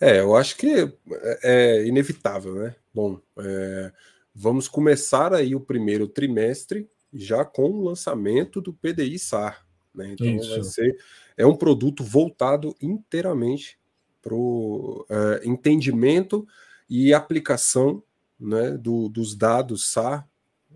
[0.00, 2.76] É, eu acho que é, é inevitável, né?
[2.92, 3.92] Bom, é,
[4.34, 9.66] vamos começar aí o primeiro trimestre já com o lançamento do PDI SAR.
[9.94, 10.12] Né?
[10.12, 10.50] Então Isso.
[10.50, 10.98] vai ser
[11.36, 13.78] é um produto voltado inteiramente
[14.22, 16.46] para o é, entendimento
[16.88, 18.02] e aplicação
[18.38, 20.28] né, do, dos dados SAR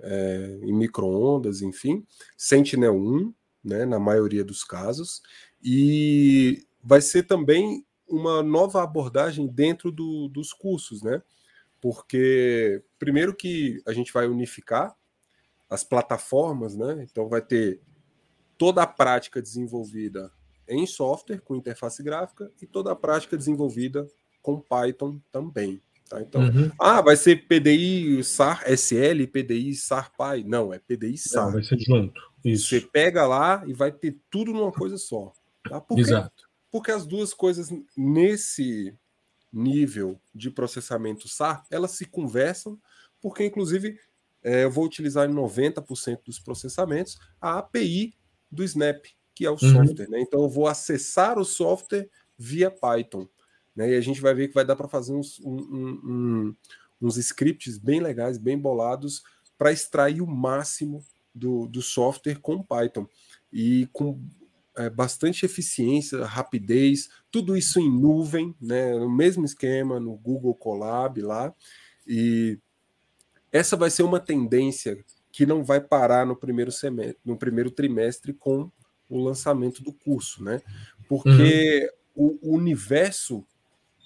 [0.02, 3.32] é, em microondas, enfim, Sentinel-1,
[3.62, 5.20] né, na maioria dos casos,
[5.62, 11.22] e vai ser também uma nova abordagem dentro do, dos cursos, né?
[11.80, 14.94] Porque primeiro que a gente vai unificar
[15.68, 17.06] as plataformas, né?
[17.10, 17.80] Então vai ter
[18.58, 20.30] toda a prática desenvolvida
[20.68, 24.06] em software com interface gráfica e toda a prática desenvolvida
[24.42, 25.80] com Python também.
[26.08, 26.20] Tá?
[26.20, 26.70] Então, uhum.
[26.78, 30.44] ah, vai ser PDI SAR SL, PDI SAR PY.
[30.44, 31.46] Não, é PDI SAR.
[31.46, 32.20] Não, vai ser junto.
[32.44, 32.68] Isso.
[32.68, 35.32] Você pega lá e vai ter tudo numa coisa só.
[35.68, 35.80] Tá?
[35.80, 36.48] Porque, Exato.
[36.70, 38.94] Porque as duas coisas nesse
[39.52, 42.78] nível de processamento SAR, elas se conversam,
[43.20, 43.98] porque inclusive
[44.42, 48.14] é, eu vou utilizar em 90% dos processamentos a API
[48.50, 49.04] do Snap,
[49.34, 49.58] que é o uhum.
[49.58, 50.08] software.
[50.08, 50.20] Né?
[50.20, 52.08] Então eu vou acessar o software
[52.38, 53.28] via Python.
[53.74, 53.90] Né?
[53.90, 56.56] E a gente vai ver que vai dar para fazer uns, um, um,
[57.00, 59.22] uns scripts bem legais, bem bolados,
[59.58, 61.04] para extrair o máximo
[61.34, 63.06] do, do software com Python.
[63.52, 64.20] E com
[64.80, 71.20] é, bastante eficiência, rapidez, tudo isso em nuvem, né, no mesmo esquema, no Google Colab
[71.20, 71.54] lá.
[72.06, 72.58] E
[73.52, 74.98] essa vai ser uma tendência
[75.32, 78.70] que não vai parar no primeiro semestre, no primeiro trimestre com
[79.08, 80.60] o lançamento do curso, né?
[81.08, 82.38] Porque uhum.
[82.42, 83.44] o, universo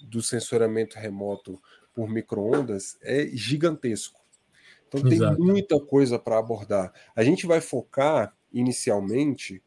[0.01, 1.61] do sensoramento remoto
[1.93, 4.19] por microondas é gigantesco.
[4.87, 5.41] Então tem Exato.
[5.41, 6.93] muita coisa para abordar.
[7.15, 9.61] A gente vai focar inicialmente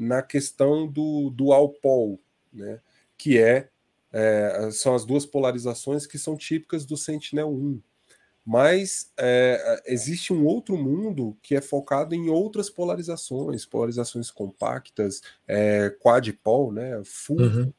[0.00, 2.18] na questão do dual pole,
[2.52, 2.80] né?
[3.18, 3.68] que é,
[4.12, 7.80] é, são as duas polarizações que são típicas do Sentinel-1.
[8.44, 15.90] Mas é, existe um outro mundo que é focado em outras polarizações, polarizações compactas, é,
[16.00, 17.72] quadpol, né, full, uhum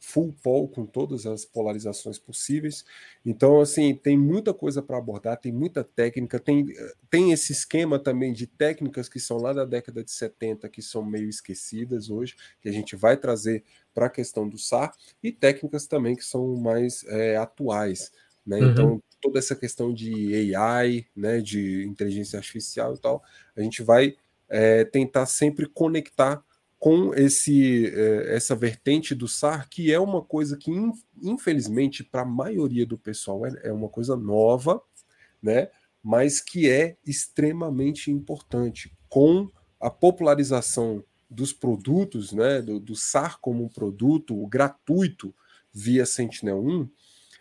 [0.00, 2.84] full pole com todas as polarizações possíveis.
[3.24, 6.66] Então, assim, tem muita coisa para abordar, tem muita técnica, tem,
[7.10, 11.04] tem esse esquema também de técnicas que são lá da década de 70, que são
[11.04, 14.92] meio esquecidas hoje, que a gente vai trazer para a questão do SAR,
[15.22, 18.10] e técnicas também que são mais é, atuais.
[18.46, 18.58] Né?
[18.58, 18.70] Uhum.
[18.70, 23.22] Então, toda essa questão de AI, né, de inteligência artificial e tal,
[23.54, 24.16] a gente vai
[24.48, 26.42] é, tentar sempre conectar
[26.80, 30.72] com esse eh, essa vertente do SAR, que é uma coisa que,
[31.22, 34.82] infelizmente, para a maioria do pessoal é, é uma coisa nova,
[35.42, 35.68] né?
[36.02, 38.96] mas que é extremamente importante.
[39.10, 45.34] Com a popularização dos produtos, né, do, do SAR como um produto gratuito
[45.72, 46.88] via Sentinel-1,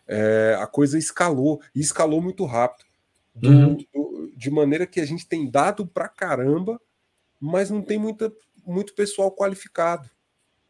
[0.05, 2.89] é, a coisa escalou, e escalou muito rápido.
[3.33, 3.77] Do, uhum.
[3.93, 6.79] do, de maneira que a gente tem dado para caramba,
[7.39, 8.31] mas não tem muita
[8.69, 10.09] muito pessoal qualificado.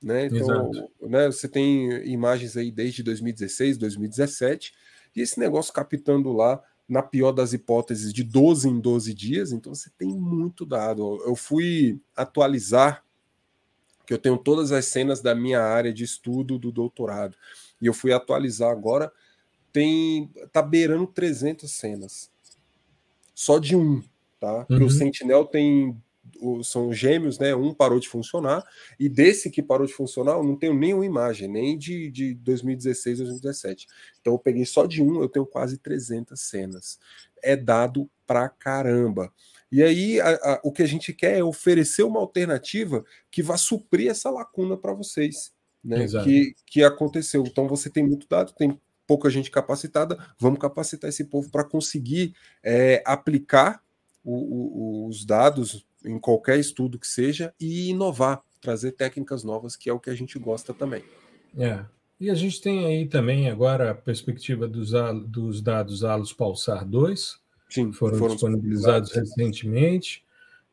[0.02, 0.28] Né?
[0.28, 0.72] Então,
[1.02, 4.74] né, você tem imagens aí desde 2016, 2017,
[5.16, 9.76] e esse negócio captando lá, na pior das hipóteses, de 12 em 12 dias, então
[9.76, 11.22] você tem muito dado.
[11.24, 13.04] Eu fui atualizar,
[14.08, 17.38] que eu tenho todas as cenas da minha área de estudo do doutorado,
[17.80, 19.12] e eu fui atualizar agora,
[19.72, 22.32] tem tá beirando 300 cenas.
[23.36, 24.02] Só de um,
[24.40, 24.66] tá?
[24.70, 24.86] Uhum.
[24.86, 25.96] o Sentinel tem
[26.64, 27.56] são gêmeos, né?
[27.56, 28.64] Um parou de funcionar,
[29.00, 33.20] e desse que parou de funcionar, eu não tenho nenhuma imagem, nem de, de 2016,
[33.20, 33.88] 2017.
[34.22, 37.00] Então eu peguei só de um, eu tenho quase 300 cenas.
[37.42, 39.32] É dado pra caramba.
[39.72, 43.58] E aí a, a, o que a gente quer é oferecer uma alternativa que vá
[43.58, 46.08] suprir essa lacuna para vocês, né?
[46.24, 47.44] Que, que aconteceu.
[47.46, 52.36] Então você tem muito dado, tem pouca gente capacitada, vamos capacitar esse povo para conseguir
[52.64, 53.82] é, aplicar
[54.24, 59.90] o, o, os dados em qualquer estudo que seja, e inovar, trazer técnicas novas, que
[59.90, 61.04] é o que a gente gosta também.
[61.58, 61.84] É.
[62.20, 64.92] E a gente tem aí também agora a perspectiva dos,
[65.28, 67.40] dos dados ALOS Pulsar 2,
[67.70, 70.24] Sim, foram, foram disponibilizados recentemente,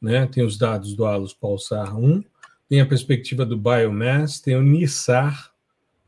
[0.01, 0.27] né?
[0.27, 2.24] Tem os dados do ALOS Pulsar 1,
[2.68, 5.53] tem a perspectiva do Biomass, tem o NISAR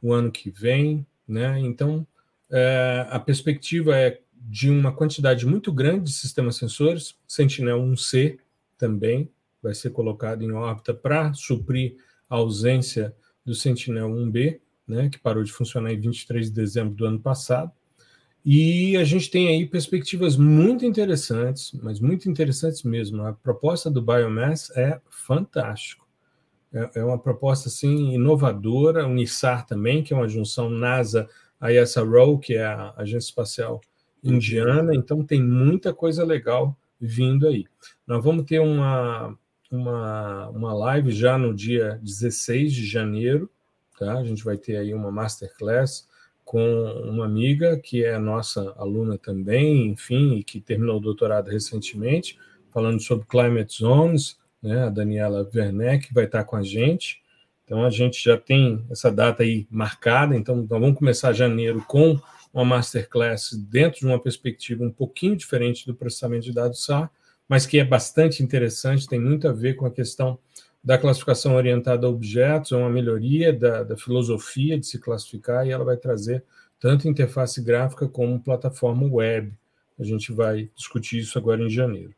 [0.03, 1.59] o ano que vem, né?
[1.61, 2.07] Então,
[2.51, 8.39] é, a perspectiva é de uma quantidade muito grande de sistemas sensores, Sentinel-1C
[8.79, 9.31] também
[9.63, 11.97] vai ser colocado em órbita para suprir
[12.31, 13.15] a ausência
[13.45, 17.73] do Sentinel-1B, né, que parou de funcionar em 23 de dezembro do ano passado.
[18.45, 23.23] E a gente tem aí perspectivas muito interessantes, mas muito interessantes mesmo.
[23.23, 26.07] A proposta do Biomass é fantástico.
[26.73, 31.29] É, é uma proposta assim inovadora, o NISAR também, que é uma junção NASA
[31.61, 33.81] ISRO, que é a Agência Espacial
[34.23, 37.67] Indiana, então tem muita coisa legal vindo aí.
[38.07, 39.37] Nós vamos ter uma,
[39.71, 43.51] uma, uma live já no dia 16 de janeiro,
[43.99, 44.19] tá?
[44.19, 46.09] A gente vai ter aí uma masterclass
[46.45, 46.63] com
[47.05, 52.39] uma amiga que é nossa aluna também, enfim, e que terminou o doutorado recentemente,
[52.73, 54.85] falando sobre climate zones, né?
[54.85, 57.23] A Daniela Werneck vai estar com a gente.
[57.65, 62.19] Então a gente já tem essa data aí marcada, então nós vamos começar janeiro com
[62.53, 67.11] uma masterclass dentro de uma perspectiva um pouquinho diferente do processamento de dados SAR,
[67.49, 70.39] mas que é bastante interessante, tem muito a ver com a questão
[70.83, 75.71] da classificação orientada a objetos, é uma melhoria da, da filosofia de se classificar e
[75.71, 76.45] ela vai trazer
[76.81, 79.53] tanto interface gráfica como plataforma web.
[79.99, 82.15] A gente vai discutir isso agora em janeiro.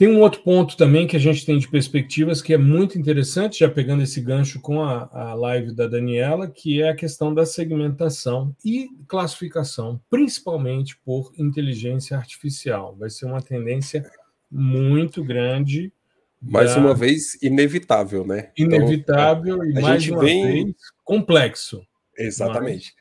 [0.00, 3.58] Tem um outro ponto também que a gente tem de perspectivas que é muito interessante,
[3.58, 7.44] já pegando esse gancho com a, a live da Daniela, que é a questão da
[7.44, 12.96] segmentação e classificação, principalmente por inteligência artificial.
[12.96, 14.10] Vai ser uma tendência
[14.50, 15.92] muito grande.
[16.40, 16.80] Mais da...
[16.80, 18.52] uma vez, inevitável, né?
[18.56, 20.46] Então, inevitável então, e mais uma vem...
[20.46, 21.86] vez complexo.
[22.16, 22.94] Exatamente.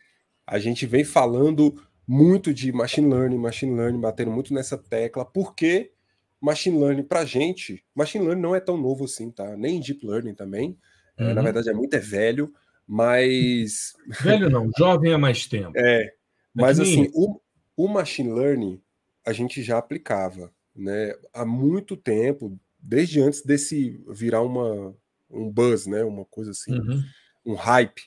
[0.46, 0.56] Mas...
[0.56, 5.94] A gente vem falando muito de machine learning, machine learning, batendo muito nessa tecla, porque
[6.42, 9.56] machine learning para gente, machine learning não é tão novo assim, tá?
[9.58, 10.78] Nem deep learning também.
[11.20, 11.30] Uhum.
[11.30, 11.44] É, na uhum.
[11.44, 12.54] verdade, é muito é velho,
[12.88, 13.94] mas.
[14.24, 15.74] Velho não, jovem há mais tempo.
[15.76, 16.04] É.
[16.04, 16.14] é
[16.54, 17.40] mas assim, o,
[17.78, 18.82] o machine learning
[19.26, 21.14] a gente já aplicava, né?
[21.34, 24.96] Há muito tempo, desde antes desse virar uma,
[25.30, 26.04] um buzz, né?
[26.04, 27.04] Uma coisa assim, uhum.
[27.46, 28.02] um hype.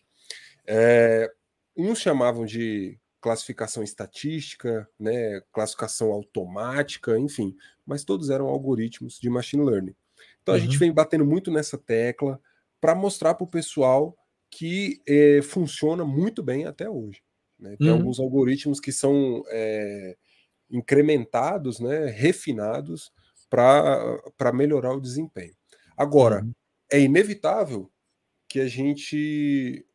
[0.66, 1.30] É,
[1.76, 7.56] uns chamavam de classificação estatística, né, classificação automática, enfim,
[7.86, 9.94] mas todos eram algoritmos de machine learning.
[10.42, 10.60] Então uhum.
[10.60, 10.80] a gente uhum.
[10.80, 12.38] vem batendo muito nessa tecla
[12.80, 14.14] para mostrar para o pessoal
[14.50, 17.22] que é, funciona muito bem até hoje.
[17.58, 17.76] Né?
[17.78, 17.94] Tem uhum.
[17.94, 20.16] alguns algoritmos que são é,
[20.68, 23.12] incrementados, né, refinados
[23.48, 25.54] para melhorar o desempenho.
[25.96, 26.52] Agora, uhum.
[26.90, 27.88] é inevitável
[28.48, 29.86] que a gente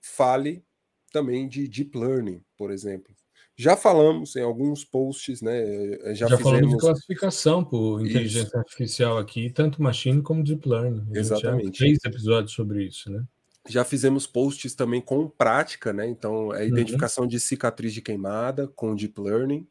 [0.00, 0.64] fale
[1.10, 3.14] também de deep learning, por exemplo.
[3.58, 5.62] Já falamos em alguns posts, né?
[5.62, 6.42] Eh, já, já fizemos...
[6.42, 8.58] falamos de classificação por inteligência isso.
[8.58, 11.06] artificial aqui, tanto machine como deep learning.
[11.14, 11.78] A Exatamente.
[11.78, 13.24] três episódios sobre isso, né?
[13.68, 16.06] Já fizemos posts também com prática, né?
[16.06, 16.68] Então, a é uhum.
[16.68, 17.28] identificação uhum.
[17.28, 19.66] de cicatriz de queimada com deep learning.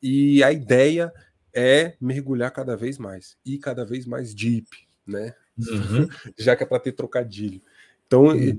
[0.00, 1.12] E a ideia
[1.52, 4.68] é mergulhar cada vez mais e cada vez mais deep,
[5.04, 5.34] né?
[5.58, 6.08] Uhum.
[6.38, 7.60] Já que é para ter trocadilho.
[8.06, 8.56] Então, uhum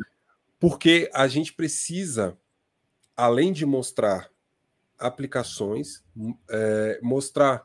[0.60, 2.38] porque a gente precisa,
[3.20, 4.30] além de mostrar
[4.98, 6.04] aplicações,
[6.50, 7.64] é, mostrar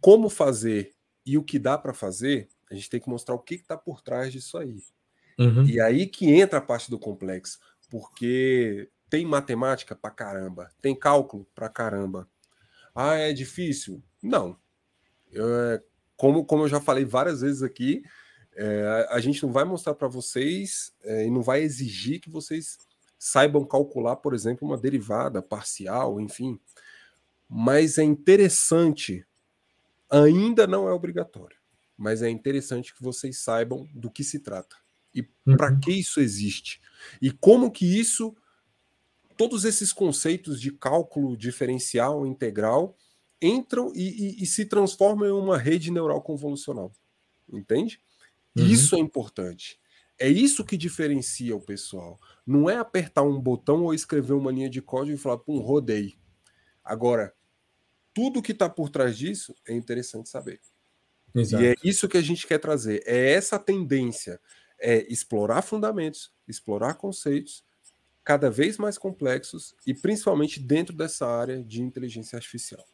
[0.00, 3.54] como fazer e o que dá para fazer, a gente tem que mostrar o que
[3.54, 4.82] está por trás disso aí.
[5.38, 5.64] Uhum.
[5.64, 11.46] E aí que entra a parte do complexo, porque tem matemática para caramba, tem cálculo
[11.54, 12.28] para caramba.
[12.94, 14.02] Ah, é difícil?
[14.22, 14.58] Não.
[15.30, 15.82] Eu, é,
[16.16, 18.02] como, como eu já falei várias vezes aqui,
[18.54, 22.76] é, a gente não vai mostrar para vocês é, e não vai exigir que vocês
[23.24, 26.58] saibam calcular, por exemplo, uma derivada parcial, enfim.
[27.48, 29.24] Mas é interessante,
[30.10, 31.56] ainda não é obrigatório,
[31.96, 34.74] mas é interessante que vocês saibam do que se trata
[35.14, 35.56] e uhum.
[35.56, 36.80] para que isso existe
[37.20, 38.34] e como que isso,
[39.36, 42.96] todos esses conceitos de cálculo diferencial integral
[43.40, 46.90] entram e, e, e se transformam em uma rede neural convolucional,
[47.52, 48.00] entende?
[48.56, 48.66] Uhum.
[48.66, 49.80] Isso é importante.
[50.22, 52.16] É isso que diferencia o pessoal.
[52.46, 56.14] Não é apertar um botão ou escrever uma linha de código e falar, pum, rodei.
[56.84, 57.34] Agora,
[58.14, 60.60] tudo que está por trás disso é interessante saber.
[61.34, 61.64] Exato.
[61.64, 63.02] E é isso que a gente quer trazer.
[63.04, 64.40] É essa tendência.
[64.78, 67.64] É explorar fundamentos, explorar conceitos
[68.22, 72.84] cada vez mais complexos e principalmente dentro dessa área de inteligência artificial.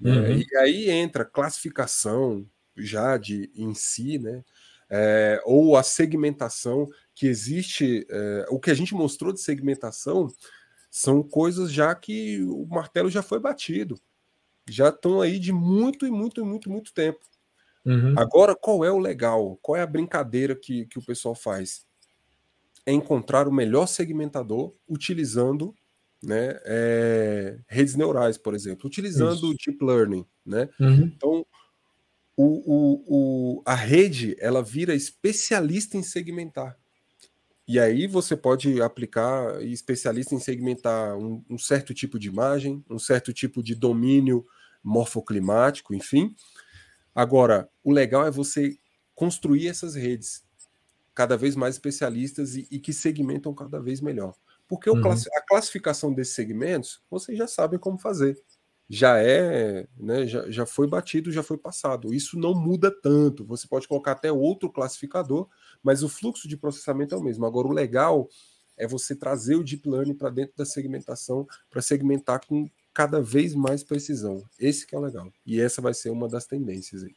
[0.00, 0.12] Uhum.
[0.12, 4.44] É, e aí entra classificação, já de em si, né?
[4.90, 10.28] É, ou a segmentação que existe, é, o que a gente mostrou de segmentação
[10.90, 14.00] são coisas já que o martelo já foi batido,
[14.68, 17.20] já estão aí de muito e muito e muito muito tempo.
[17.84, 18.14] Uhum.
[18.18, 19.58] Agora, qual é o legal?
[19.62, 21.86] Qual é a brincadeira que, que o pessoal faz?
[22.84, 25.74] É encontrar o melhor segmentador utilizando
[26.22, 30.68] né, é, redes neurais, por exemplo, utilizando o deep learning, né?
[30.80, 31.04] Uhum.
[31.04, 31.46] Então,
[32.40, 33.04] o, o,
[33.58, 36.78] o, a rede ela vira especialista em segmentar.
[37.66, 42.98] E aí você pode aplicar especialista em segmentar um, um certo tipo de imagem, um
[42.98, 44.46] certo tipo de domínio
[44.84, 46.32] morfoclimático, enfim.
[47.12, 48.78] Agora, o legal é você
[49.16, 50.44] construir essas redes
[51.12, 54.32] cada vez mais especialistas e, e que segmentam cada vez melhor.
[54.68, 55.02] Porque uhum.
[55.04, 58.40] a classificação desses segmentos, vocês já sabem como fazer.
[58.88, 62.14] Já é, né, já, já foi batido, já foi passado.
[62.14, 63.44] Isso não muda tanto.
[63.44, 65.46] Você pode colocar até outro classificador,
[65.82, 67.44] mas o fluxo de processamento é o mesmo.
[67.44, 68.28] Agora, o legal
[68.76, 73.54] é você trazer o deep learning para dentro da segmentação, para segmentar com cada vez
[73.54, 74.42] mais precisão.
[74.58, 75.32] Esse que é o legal.
[75.44, 77.14] E essa vai ser uma das tendências aí.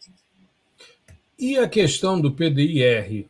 [1.39, 3.29] E a questão do PDIR?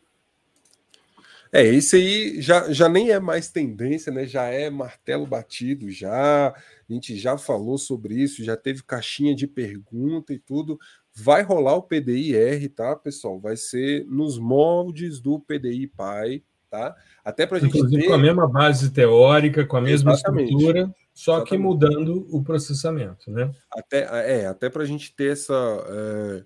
[1.51, 4.25] É, esse aí já, já nem é mais tendência, né?
[4.25, 6.47] Já é martelo batido, já.
[6.47, 10.79] A gente já falou sobre isso, já teve caixinha de pergunta e tudo.
[11.13, 13.37] Vai rolar o PDI-R, tá, pessoal?
[13.37, 16.95] Vai ser nos moldes do PDI Pai, tá?
[17.23, 18.05] Até para gente ter...
[18.05, 20.53] com a mesma base teórica, com a mesma Exatamente.
[20.53, 21.49] estrutura, só Exatamente.
[21.49, 23.51] que mudando o processamento, né?
[23.69, 25.53] Até, é, até para a gente ter essa...
[25.53, 26.43] É...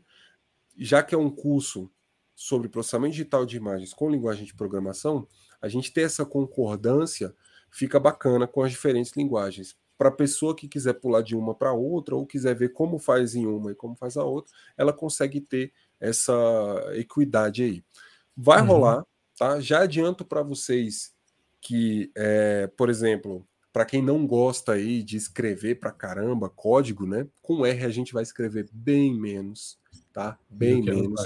[0.77, 1.89] Já que é um curso
[2.35, 5.27] sobre processamento digital de imagens com linguagem de programação,
[5.61, 7.33] a gente ter essa concordância
[7.71, 9.75] fica bacana com as diferentes linguagens.
[9.97, 13.33] Para a pessoa que quiser pular de uma para outra ou quiser ver como faz
[13.33, 16.33] em uma e como faz a outra, ela consegue ter essa
[16.93, 17.83] equidade aí.
[18.35, 18.67] Vai uhum.
[18.67, 19.05] rolar,
[19.37, 19.59] tá?
[19.61, 21.13] Já adianto para vocês
[21.61, 27.25] que, é, por exemplo, para quem não gosta aí de escrever para caramba código, né?
[27.41, 29.79] Com R a gente vai escrever bem menos,
[30.13, 30.37] tá?
[30.49, 31.21] Bem menos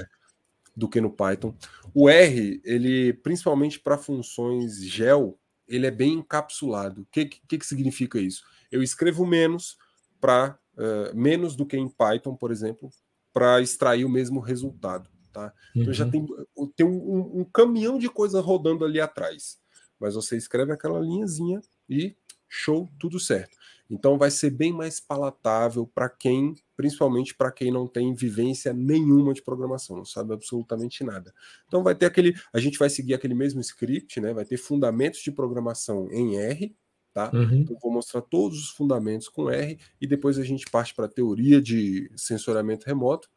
[0.79, 1.53] do que no Python.
[1.93, 7.01] O R, ele principalmente para funções gel, ele é bem encapsulado.
[7.01, 8.43] O que, que, que significa isso?
[8.71, 9.77] Eu escrevo menos
[10.19, 12.89] para uh, eh, menos do que em Python, por exemplo,
[13.33, 15.09] para extrair o mesmo resultado.
[15.31, 15.53] Tá?
[15.75, 15.81] Uhum.
[15.81, 16.11] Então já uhum.
[16.11, 16.27] tem,
[16.75, 19.57] tem um, um, caminhão de coisa rodando ali atrás.
[19.99, 22.15] Mas você escreve aquela linhazinha e
[22.47, 23.57] show, tudo certo.
[23.89, 29.33] Então vai ser bem mais palatável para quem, principalmente para quem não tem vivência nenhuma
[29.33, 31.33] de programação, não sabe absolutamente nada.
[31.67, 34.31] Então vai ter aquele, a gente vai seguir aquele mesmo script, né?
[34.31, 36.73] Vai ter fundamentos de programação em R,
[37.13, 37.31] tá?
[37.33, 37.53] Uhum.
[37.55, 41.09] Então vou mostrar todos os fundamentos com R e depois a gente parte para a
[41.09, 43.29] teoria de sensoramento remoto,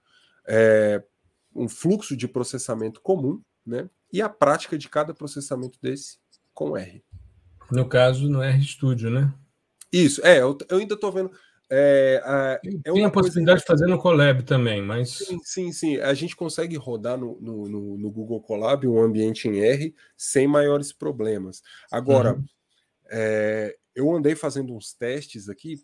[0.47, 1.03] é,
[1.53, 3.91] um fluxo de processamento comum, né?
[4.13, 6.19] E a prática de cada processamento desse
[6.55, 7.03] com R.
[7.73, 9.35] No caso, no RStudio, né?
[9.93, 11.33] Isso, é, eu, eu ainda estou vendo.
[11.75, 15.09] É, é Tem a possibilidade de fazer no Colab também, mas.
[15.09, 15.97] Sim, sim, sim.
[15.97, 20.47] A gente consegue rodar no, no, no, no Google Colab um ambiente em R sem
[20.47, 21.63] maiores problemas.
[21.91, 22.45] Agora, uhum.
[23.11, 25.83] é, eu andei fazendo uns testes aqui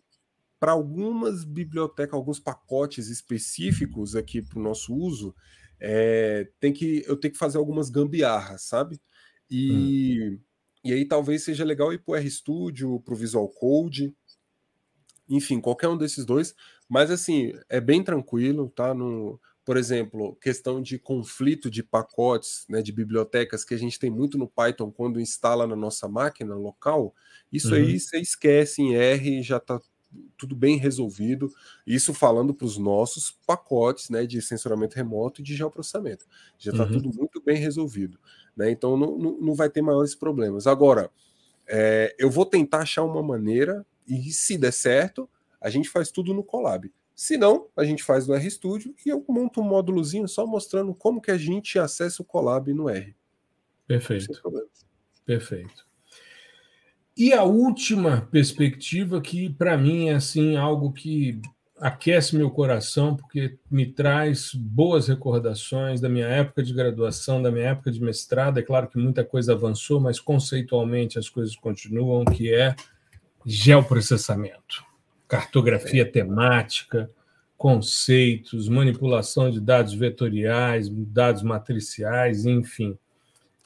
[0.59, 5.33] para algumas bibliotecas, alguns pacotes específicos aqui para o nosso uso.
[5.79, 9.01] É, tem que eu tenho que fazer algumas gambiarras, sabe?
[9.49, 10.19] E.
[10.21, 10.39] Uhum
[10.83, 14.15] e aí talvez seja legal ir para o RStudio, para o Visual Code,
[15.29, 16.55] enfim, qualquer um desses dois.
[16.87, 18.93] Mas assim, é bem tranquilo, tá?
[18.93, 24.09] No, por exemplo, questão de conflito de pacotes, né, de bibliotecas que a gente tem
[24.09, 27.13] muito no Python quando instala na nossa máquina local,
[27.51, 27.75] isso uhum.
[27.75, 29.79] aí você esquece em R já está
[30.37, 31.51] tudo bem resolvido.
[31.85, 36.25] Isso falando para os nossos pacotes né, de sensoramento remoto e de geoprocessamento.
[36.57, 36.91] Já está uhum.
[36.91, 38.17] tudo muito bem resolvido.
[38.55, 38.71] Né?
[38.71, 40.67] Então não, não, não, vai ter maiores problemas.
[40.67, 41.11] Agora,
[41.67, 45.29] é, eu vou tentar achar uma maneira, e se der certo,
[45.61, 46.91] a gente faz tudo no Colab.
[47.15, 51.21] Se não, a gente faz no RStudio e eu monto um módulozinho só mostrando como
[51.21, 53.13] que a gente acessa o Colab no R.
[53.85, 54.41] Perfeito.
[55.25, 55.85] Perfeito.
[57.17, 61.41] E a última perspectiva que para mim é assim algo que
[61.75, 67.69] aquece meu coração porque me traz boas recordações da minha época de graduação, da minha
[67.69, 68.59] época de mestrado.
[68.59, 72.75] É claro que muita coisa avançou, mas conceitualmente as coisas continuam, que é
[73.49, 74.85] geoprocessamento,
[75.27, 77.09] cartografia temática,
[77.57, 82.97] conceitos, manipulação de dados vetoriais, dados matriciais, enfim.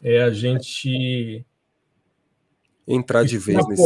[0.02, 1.46] É a gente
[2.88, 3.84] entrar de vez nesse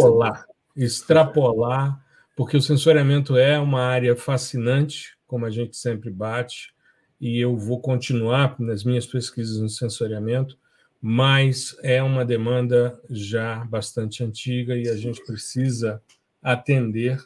[0.75, 1.99] extrapolar
[2.35, 6.71] porque o sensoriamento é uma área fascinante, como a gente sempre bate,
[7.19, 10.55] e eu vou continuar nas minhas pesquisas no sensoriamento,
[11.01, 16.01] mas é uma demanda já bastante antiga e a gente precisa
[16.41, 17.19] atender,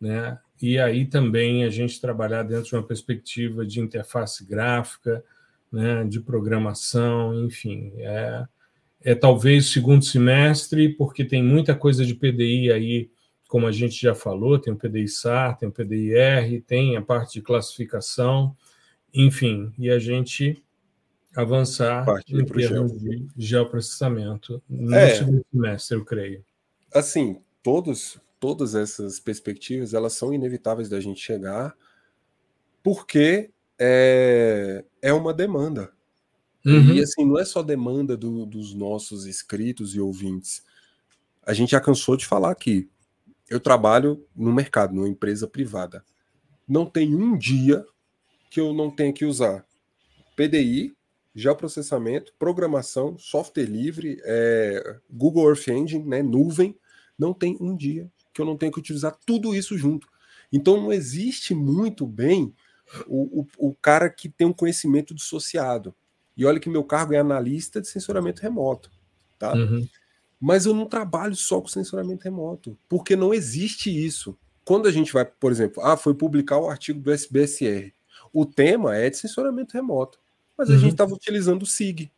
[0.00, 0.38] né?
[0.60, 5.24] E aí também a gente trabalhar dentro de uma perspectiva de interface gráfica,
[5.70, 8.44] né, de programação, enfim, é,
[9.02, 13.10] é talvez segundo semestre, porque tem muita coisa de PDI aí,
[13.46, 17.02] como a gente já falou, tem o PDI SAR, tem o PDI R, tem a
[17.02, 18.56] parte de classificação,
[19.14, 20.62] enfim, e a gente
[21.34, 26.44] avançar em termos de geoprocessamento no é, segundo semestre, eu creio.
[26.92, 31.74] Assim, todos, todas essas perspectivas, elas são inevitáveis da gente chegar,
[32.82, 35.92] porque é, é uma demanda.
[36.64, 36.94] Uhum.
[36.94, 40.62] E assim, não é só demanda do, dos nossos inscritos e ouvintes.
[41.46, 42.90] A gente já cansou de falar aqui.
[43.48, 46.04] Eu trabalho no mercado, numa empresa privada.
[46.66, 47.84] Não tem um dia
[48.50, 49.64] que eu não tenha que usar
[50.36, 50.94] PDI,
[51.38, 56.76] geoprocessamento, programação, software livre, é, Google Earth Engine, né, nuvem.
[57.18, 60.08] Não tem um dia que eu não tenha que utilizar tudo isso junto.
[60.52, 62.54] Então não existe muito bem
[63.06, 65.94] o, o, o cara que tem um conhecimento dissociado.
[66.36, 68.90] E olha que meu cargo é analista de sensoramento remoto,
[69.38, 69.54] tá?
[69.54, 69.86] Uhum.
[70.40, 74.36] Mas eu não trabalho só com sensoramento remoto, porque não existe isso.
[74.64, 77.92] Quando a gente vai, por exemplo, ah, foi publicar o artigo do SBSR.
[78.32, 80.20] O tema é de sensoramento remoto,
[80.58, 80.78] mas a uhum.
[80.80, 82.10] gente estava utilizando o SIG.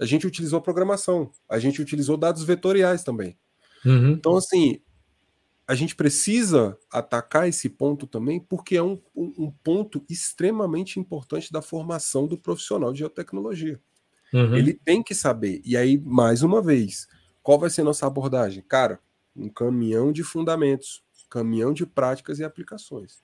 [0.00, 3.36] A gente utilizou a programação, a gente utilizou dados vetoriais também.
[3.84, 4.12] Uhum.
[4.12, 4.80] Então, assim,
[5.68, 11.62] a gente precisa atacar esse ponto também, porque é um, um, ponto extremamente importante da
[11.62, 13.80] formação do profissional de geotecnologia.
[14.32, 14.54] Uhum.
[14.56, 15.62] Ele tem que saber.
[15.64, 17.06] E aí, mais uma vez,
[17.42, 18.64] qual vai ser nossa abordagem?
[18.66, 18.98] Cara,
[19.34, 23.23] um caminhão de fundamentos, caminhão de práticas e aplicações.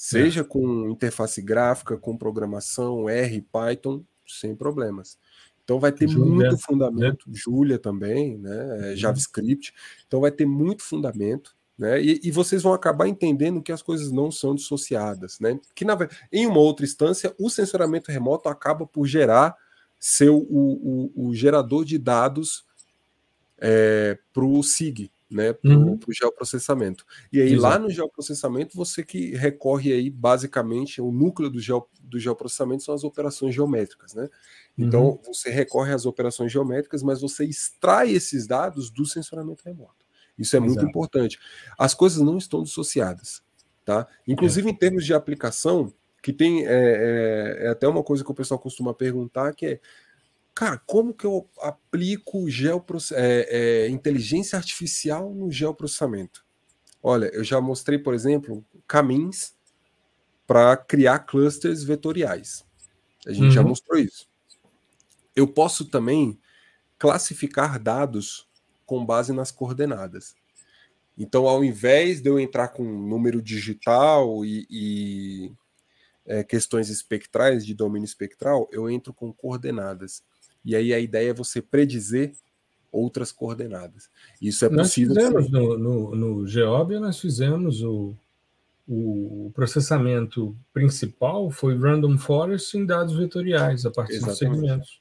[0.00, 0.44] Seja é.
[0.44, 5.18] com interface gráfica, com programação, R, Python, sem problemas.
[5.64, 7.34] Então vai ter Julia, muito fundamento, né?
[7.34, 8.90] Julia também, né?
[8.90, 8.96] Uhum.
[8.96, 9.74] JavaScript.
[10.06, 12.02] Então vai ter muito fundamento né?
[12.02, 15.38] E, e, vocês vão acabar entendendo que as coisas não são dissociadas.
[15.38, 15.60] Né?
[15.76, 15.96] Que, na,
[16.32, 19.54] em uma outra instância, o sensoramento remoto acaba por gerar
[19.98, 22.64] seu, o, o, o gerador de dados
[23.58, 25.98] é, para o SIG, né, para o uhum.
[26.10, 27.04] geoprocessamento.
[27.32, 27.62] E aí, Exato.
[27.62, 32.94] lá no geoprocessamento, você que recorre aí, basicamente, o núcleo do, geo, do geoprocessamento são
[32.94, 34.28] as operações geométricas, né?
[34.76, 35.18] Então, uhum.
[35.26, 40.06] você recorre às operações geométricas, mas você extrai esses dados do sensoramento remoto.
[40.38, 41.38] Isso é muito importante.
[41.76, 43.42] As coisas não estão dissociadas,
[43.84, 44.06] tá?
[44.26, 44.70] Inclusive é.
[44.70, 45.92] em termos de aplicação,
[46.22, 49.80] que tem é, é, é, até uma coisa que o pessoal costuma perguntar, que é,
[50.58, 52.46] cara, como que eu aplico
[53.12, 56.44] é, é, inteligência artificial no geoprocessamento?
[57.00, 59.54] Olha, eu já mostrei, por exemplo, caminhos
[60.48, 62.66] para criar clusters vetoriais.
[63.24, 63.50] A gente uhum.
[63.52, 64.28] já mostrou isso.
[65.36, 66.36] Eu posso também
[66.98, 68.48] classificar dados
[68.84, 70.34] com base nas coordenadas.
[71.16, 75.52] Então, ao invés de eu entrar com número digital e, e
[76.26, 80.26] é, questões espectrais, de domínio espectral, eu entro com coordenadas.
[80.64, 82.32] E aí a ideia é você predizer
[82.90, 84.10] outras coordenadas.
[84.40, 85.14] Isso é nós possível.
[85.14, 88.14] Fizemos no, no, no Geobia, nós fizemos o,
[88.86, 94.38] o processamento principal foi random forest em dados vetoriais, a partir Exatamente.
[94.38, 95.00] dos segmentos.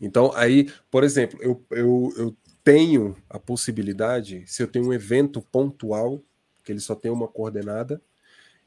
[0.00, 5.42] Então, aí, por exemplo, eu, eu, eu tenho a possibilidade, se eu tenho um evento
[5.42, 6.22] pontual,
[6.64, 8.00] que ele só tem uma coordenada,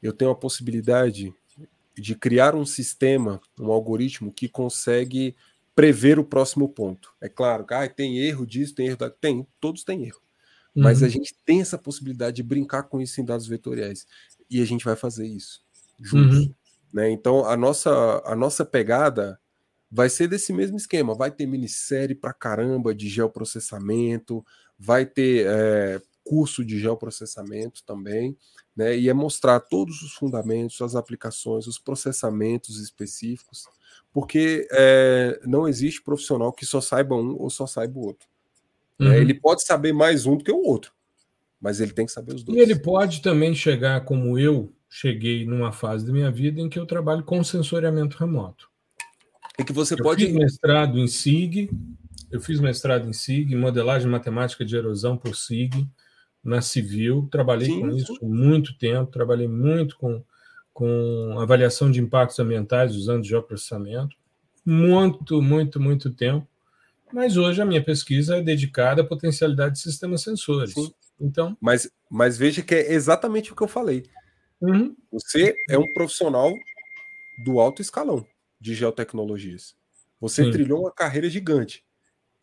[0.02, 1.32] eu tenho a possibilidade
[1.96, 5.34] de criar um sistema, um algoritmo que consegue
[5.74, 7.14] prever o próximo ponto.
[7.20, 9.10] É claro que ah, tem erro disso, tem erro da...
[9.10, 10.20] Tem, todos têm erro.
[10.74, 10.82] Uhum.
[10.82, 14.06] Mas a gente tem essa possibilidade de brincar com isso em dados vetoriais.
[14.50, 15.62] E a gente vai fazer isso
[16.00, 16.38] juntos.
[16.38, 16.54] Uhum.
[16.92, 17.10] Né?
[17.10, 19.40] Então, a nossa, a nossa pegada
[19.90, 21.14] vai ser desse mesmo esquema.
[21.14, 24.44] Vai ter minissérie pra caramba de geoprocessamento,
[24.78, 28.36] vai ter é, curso de geoprocessamento também,
[28.74, 28.96] né?
[28.96, 33.66] E é mostrar todos os fundamentos, as aplicações, os processamentos específicos,
[34.12, 38.28] porque é, não existe profissional que só saiba um ou só saiba o outro.
[38.98, 39.08] Né?
[39.08, 39.14] Uhum.
[39.14, 40.92] Ele pode saber mais um do que o outro,
[41.60, 42.58] mas ele tem que saber os dois.
[42.58, 46.78] E ele pode também chegar como eu cheguei numa fase da minha vida em que
[46.78, 48.70] eu trabalho com sensoriamento remoto.
[49.58, 50.26] E que você eu pode.
[50.26, 51.70] Fiz mestrado em SIG,
[52.30, 55.88] eu fiz mestrado em SIG, modelagem matemática de erosão por SIG,
[56.44, 57.28] na civil.
[57.30, 57.80] Trabalhei Sim.
[57.80, 60.22] com isso muito tempo, trabalhei muito com,
[60.72, 64.16] com avaliação de impactos ambientais usando geoprocessamento.
[64.64, 66.46] Muito, muito, muito tempo.
[67.12, 70.72] Mas hoje a minha pesquisa é dedicada à potencialidade de sistemas sensores.
[70.72, 70.92] Sim.
[71.20, 74.04] Então, mas, mas veja que é exatamente o que eu falei.
[74.60, 74.96] Uhum.
[75.12, 76.52] Você é um profissional
[77.44, 78.26] do alto escalão
[78.60, 79.76] de geotecnologias.
[80.20, 80.50] Você Sim.
[80.50, 81.84] trilhou uma carreira gigante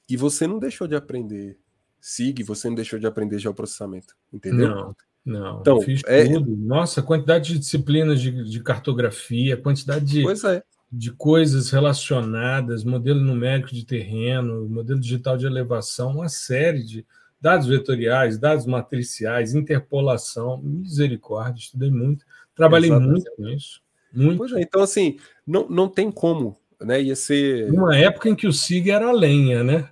[0.07, 1.57] e você não deixou de aprender
[1.99, 4.69] SIG, você não deixou de aprender geoprocessamento, entendeu?
[4.69, 4.95] Não,
[5.29, 5.61] não.
[5.61, 6.25] Então, fiz é...
[6.25, 6.55] tudo.
[6.57, 10.63] Nossa, quantidade de disciplinas de, de cartografia, quantidade de, é.
[10.91, 17.05] de coisas relacionadas, modelo numérico de terreno, modelo digital de elevação, uma série de
[17.39, 22.25] dados vetoriais, dados matriciais, interpolação, misericórdia, estudei muito,
[22.55, 23.11] trabalhei Exatamente.
[23.11, 23.81] muito com isso.
[24.11, 24.37] Muito.
[24.39, 27.01] Pois é, então assim, não, não tem como, né?
[27.01, 27.71] Ia ser.
[27.71, 29.89] Uma época em que o SIG era lenha, né?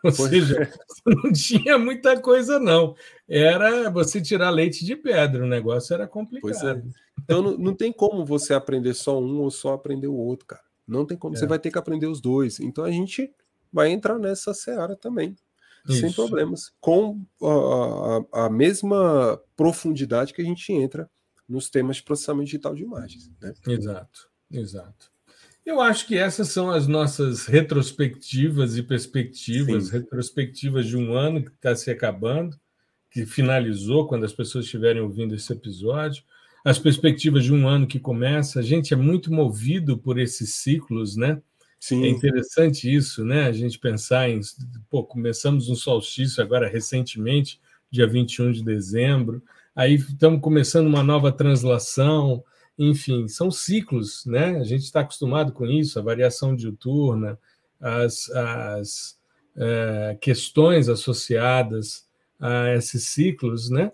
[0.04, 0.72] Ou pois seja, é.
[1.06, 2.94] não tinha muita coisa, não.
[3.28, 6.40] Era você tirar leite de pedra, o negócio era complicado.
[6.40, 6.82] Pois é.
[7.22, 10.62] Então não, não tem como você aprender só um ou só aprender o outro, cara.
[10.86, 11.38] Não tem como, é.
[11.38, 12.58] você vai ter que aprender os dois.
[12.60, 13.30] Então a gente
[13.72, 15.36] vai entrar nessa seara também.
[15.88, 16.00] Isso.
[16.00, 21.10] sem problemas, com a, a, a, mesma profundidade que a gente entra
[21.48, 23.30] nos temas de processamento digital de imagens.
[23.40, 23.54] Né?
[23.66, 25.10] Exato, exato.
[25.64, 29.92] Eu acho que essas são as nossas retrospectivas e perspectivas, Sim.
[29.92, 32.58] retrospectivas de um ano que está se acabando,
[33.10, 36.22] que finalizou quando as pessoas estiverem ouvindo esse episódio,
[36.64, 38.60] as perspectivas de um ano que começa.
[38.60, 41.40] A gente é muito movido por esses ciclos, né?
[41.78, 42.04] Sim.
[42.04, 43.46] É interessante isso, né?
[43.46, 44.40] A gente pensar em.
[44.90, 47.58] Pô, começamos um solstício agora recentemente,
[47.90, 49.42] dia 21 de dezembro,
[49.74, 52.44] aí estamos começando uma nova translação,
[52.82, 54.56] enfim, são ciclos, né?
[54.58, 57.38] A gente está acostumado com isso, a variação diuturna,
[57.78, 59.18] as, as
[59.54, 62.08] é, questões associadas
[62.40, 63.92] a esses ciclos, né?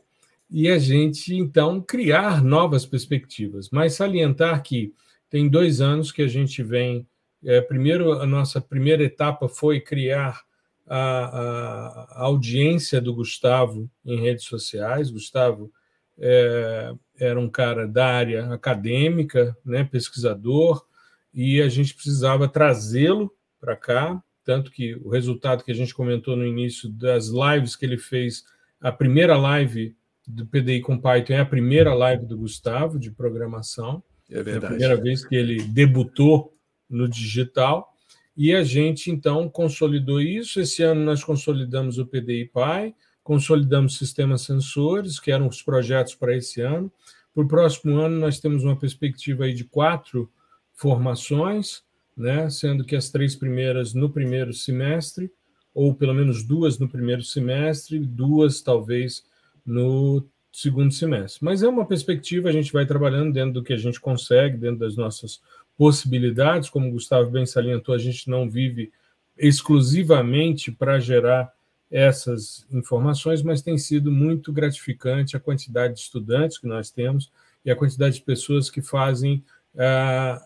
[0.49, 4.95] E a gente, então, criar novas perspectivas, mas salientar que
[5.29, 7.05] tem dois anos que a gente vem
[7.45, 10.43] é, primeiro, a nossa primeira etapa foi criar
[10.87, 15.11] a, a, a audiência do Gustavo em redes sociais.
[15.11, 15.73] Gustavo
[16.18, 20.84] é, era um cara da área acadêmica, né, pesquisador,
[21.32, 26.36] e a gente precisava trazê-lo para cá, tanto que o resultado que a gente comentou
[26.36, 28.44] no início das lives que ele fez,
[28.80, 29.94] a primeira live
[30.26, 34.02] do PDI com Python é a primeira live do Gustavo de programação.
[34.30, 34.64] É verdade.
[34.64, 36.56] É a primeira vez que ele debutou
[36.88, 37.93] no digital.
[38.36, 40.60] E a gente, então, consolidou isso.
[40.60, 42.94] Esse ano nós consolidamos o PDI Pai,
[43.27, 46.93] consolidamos sistemas sensores, que eram os projetos para esse ano.
[47.35, 50.31] Para o próximo ano, nós temos uma perspectiva aí de quatro
[50.73, 51.82] formações,
[52.16, 52.48] né?
[52.48, 55.28] sendo que as três primeiras no primeiro semestre,
[55.74, 59.24] ou pelo menos duas no primeiro semestre, duas talvez
[59.66, 61.44] no segundo semestre.
[61.44, 64.78] Mas é uma perspectiva, a gente vai trabalhando dentro do que a gente consegue, dentro
[64.78, 65.40] das nossas
[65.77, 68.93] possibilidades, como o Gustavo bem salientou, a gente não vive
[69.36, 71.56] exclusivamente para gerar
[71.91, 77.31] essas informações, mas tem sido muito gratificante a quantidade de estudantes que nós temos
[77.65, 79.45] e a quantidade de pessoas que fazem
[79.79, 80.41] ah,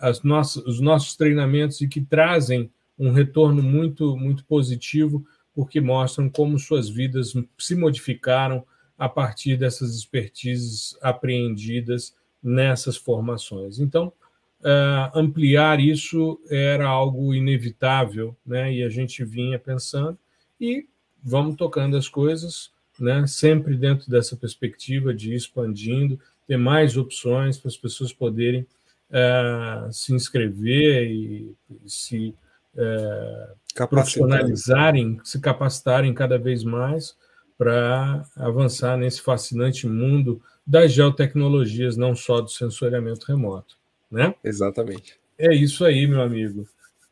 [0.00, 5.24] as nossas, os nossos treinamentos e que trazem um retorno muito, muito positivo,
[5.54, 8.64] porque mostram como suas vidas se modificaram
[8.98, 13.78] a partir dessas expertises apreendidas nessas formações.
[13.78, 14.12] Então,
[14.60, 18.72] uh, ampliar isso era algo inevitável, né?
[18.72, 20.18] E a gente vinha pensando
[20.60, 20.86] e
[21.22, 23.26] vamos tocando as coisas, né?
[23.26, 28.66] Sempre dentro dessa perspectiva de ir expandindo, ter mais opções para as pessoas poderem
[29.10, 31.54] uh, se inscrever e,
[31.84, 32.34] e se
[32.74, 37.16] uh, profissionalizarem, se capacitarem cada vez mais
[37.58, 43.76] para avançar nesse fascinante mundo das geotecnologias, não só do sensoriamento remoto
[44.10, 44.34] né?
[44.42, 45.18] Exatamente.
[45.38, 46.66] É isso aí, meu amigo.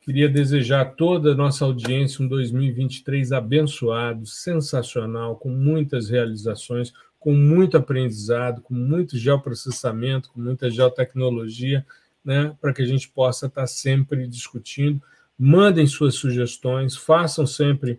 [0.04, 7.32] Queria desejar a toda a nossa audiência um 2023 abençoado, sensacional, com muitas realizações, com
[7.32, 11.86] muito aprendizado, com muito geoprocessamento, com muita geotecnologia,
[12.22, 15.00] né, para que a gente possa estar sempre discutindo.
[15.38, 17.98] Mandem suas sugestões, façam sempre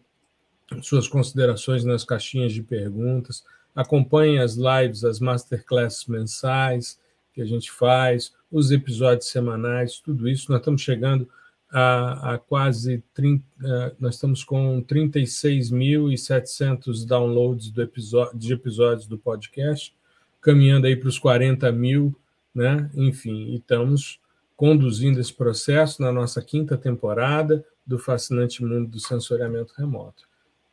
[0.84, 3.44] suas considerações nas caixinhas de perguntas,
[3.76, 7.00] acompanhem as lives, as masterclasses mensais
[7.34, 10.52] que a gente faz, os episódios semanais, tudo isso.
[10.52, 11.28] Nós estamos chegando
[11.72, 13.46] a, a quase 30, uh,
[14.00, 19.96] nós estamos com 36.700 downloads do episódio, de episódios do podcast,
[20.42, 22.16] caminhando aí para os 40 mil,
[22.54, 22.90] né?
[22.94, 24.20] Enfim, estamos
[24.56, 30.24] conduzindo esse processo na nossa quinta temporada do Fascinante Mundo do Sensoriamento Remoto.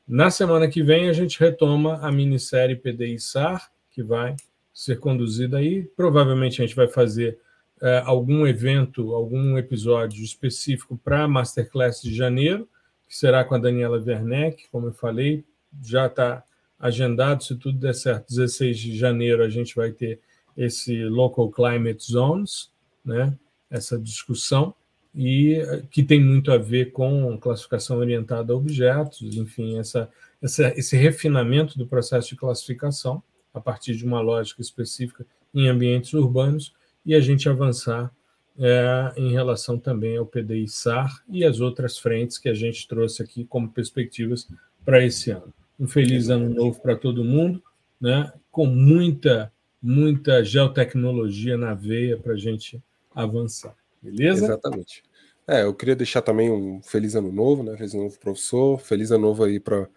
[0.06, 4.36] Na semana que vem, a gente retoma a minissérie PDI SAR, que vai
[4.72, 5.82] ser conduzida aí.
[5.96, 7.38] Provavelmente a gente vai fazer
[7.82, 12.68] é, algum evento, algum episódio específico para a Masterclass de janeiro,
[13.08, 15.44] que será com a Daniela Werneck, como eu falei,
[15.84, 16.44] já está
[16.78, 20.20] agendado, se tudo der certo, 16 de janeiro a gente vai ter
[20.56, 22.70] esse Local Climate Zones,
[23.04, 23.36] né?
[23.68, 24.72] essa discussão
[25.14, 25.60] e
[25.90, 30.08] que tem muito a ver com classificação orientada a objetos, enfim, essa,
[30.40, 33.22] essa, esse refinamento do processo de classificação
[33.52, 36.72] a partir de uma lógica específica em ambientes urbanos
[37.04, 38.12] e a gente avançar
[38.58, 43.44] é, em relação também ao PDI-SAR e as outras frentes que a gente trouxe aqui
[43.44, 44.48] como perspectivas
[44.84, 45.52] para esse ano.
[45.78, 47.62] Um feliz ano novo para todo mundo,
[48.00, 48.32] né?
[48.50, 49.50] com muita,
[49.82, 52.82] muita geotecnologia na veia para a gente
[53.14, 53.74] avançar.
[54.00, 54.44] Beleza?
[54.44, 55.02] Exatamente.
[55.46, 57.76] É, eu queria deixar também um feliz ano novo, né?
[57.76, 58.78] Feliz ano novo, professor.
[58.80, 59.88] Feliz ano novo aí para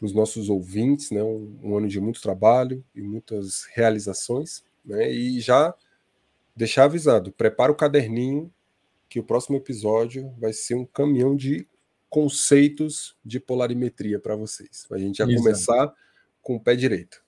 [0.00, 1.22] os nossos ouvintes, né?
[1.22, 5.10] Um, um, ano de muito trabalho e muitas realizações, né?
[5.10, 5.74] E já
[6.54, 8.52] deixar avisado, prepara o caderninho
[9.08, 11.68] que o próximo episódio vai ser um caminhão de
[12.08, 14.86] conceitos de polarimetria para vocês.
[14.90, 15.42] A gente já Exato.
[15.42, 15.94] começar
[16.40, 17.22] com o pé direito.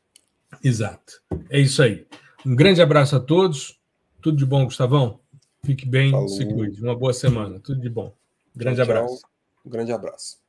[0.62, 1.23] Exato.
[1.51, 2.07] É isso aí.
[2.44, 3.81] Um grande abraço a todos.
[4.20, 5.20] Tudo de bom, Gustavão.
[5.65, 6.28] Fique bem, Falou.
[6.28, 6.81] se cuide.
[6.82, 7.59] Uma boa semana.
[7.59, 8.15] Tudo de bom.
[8.55, 9.23] Grande tchau, abraço.
[9.65, 10.45] Um grande abraço.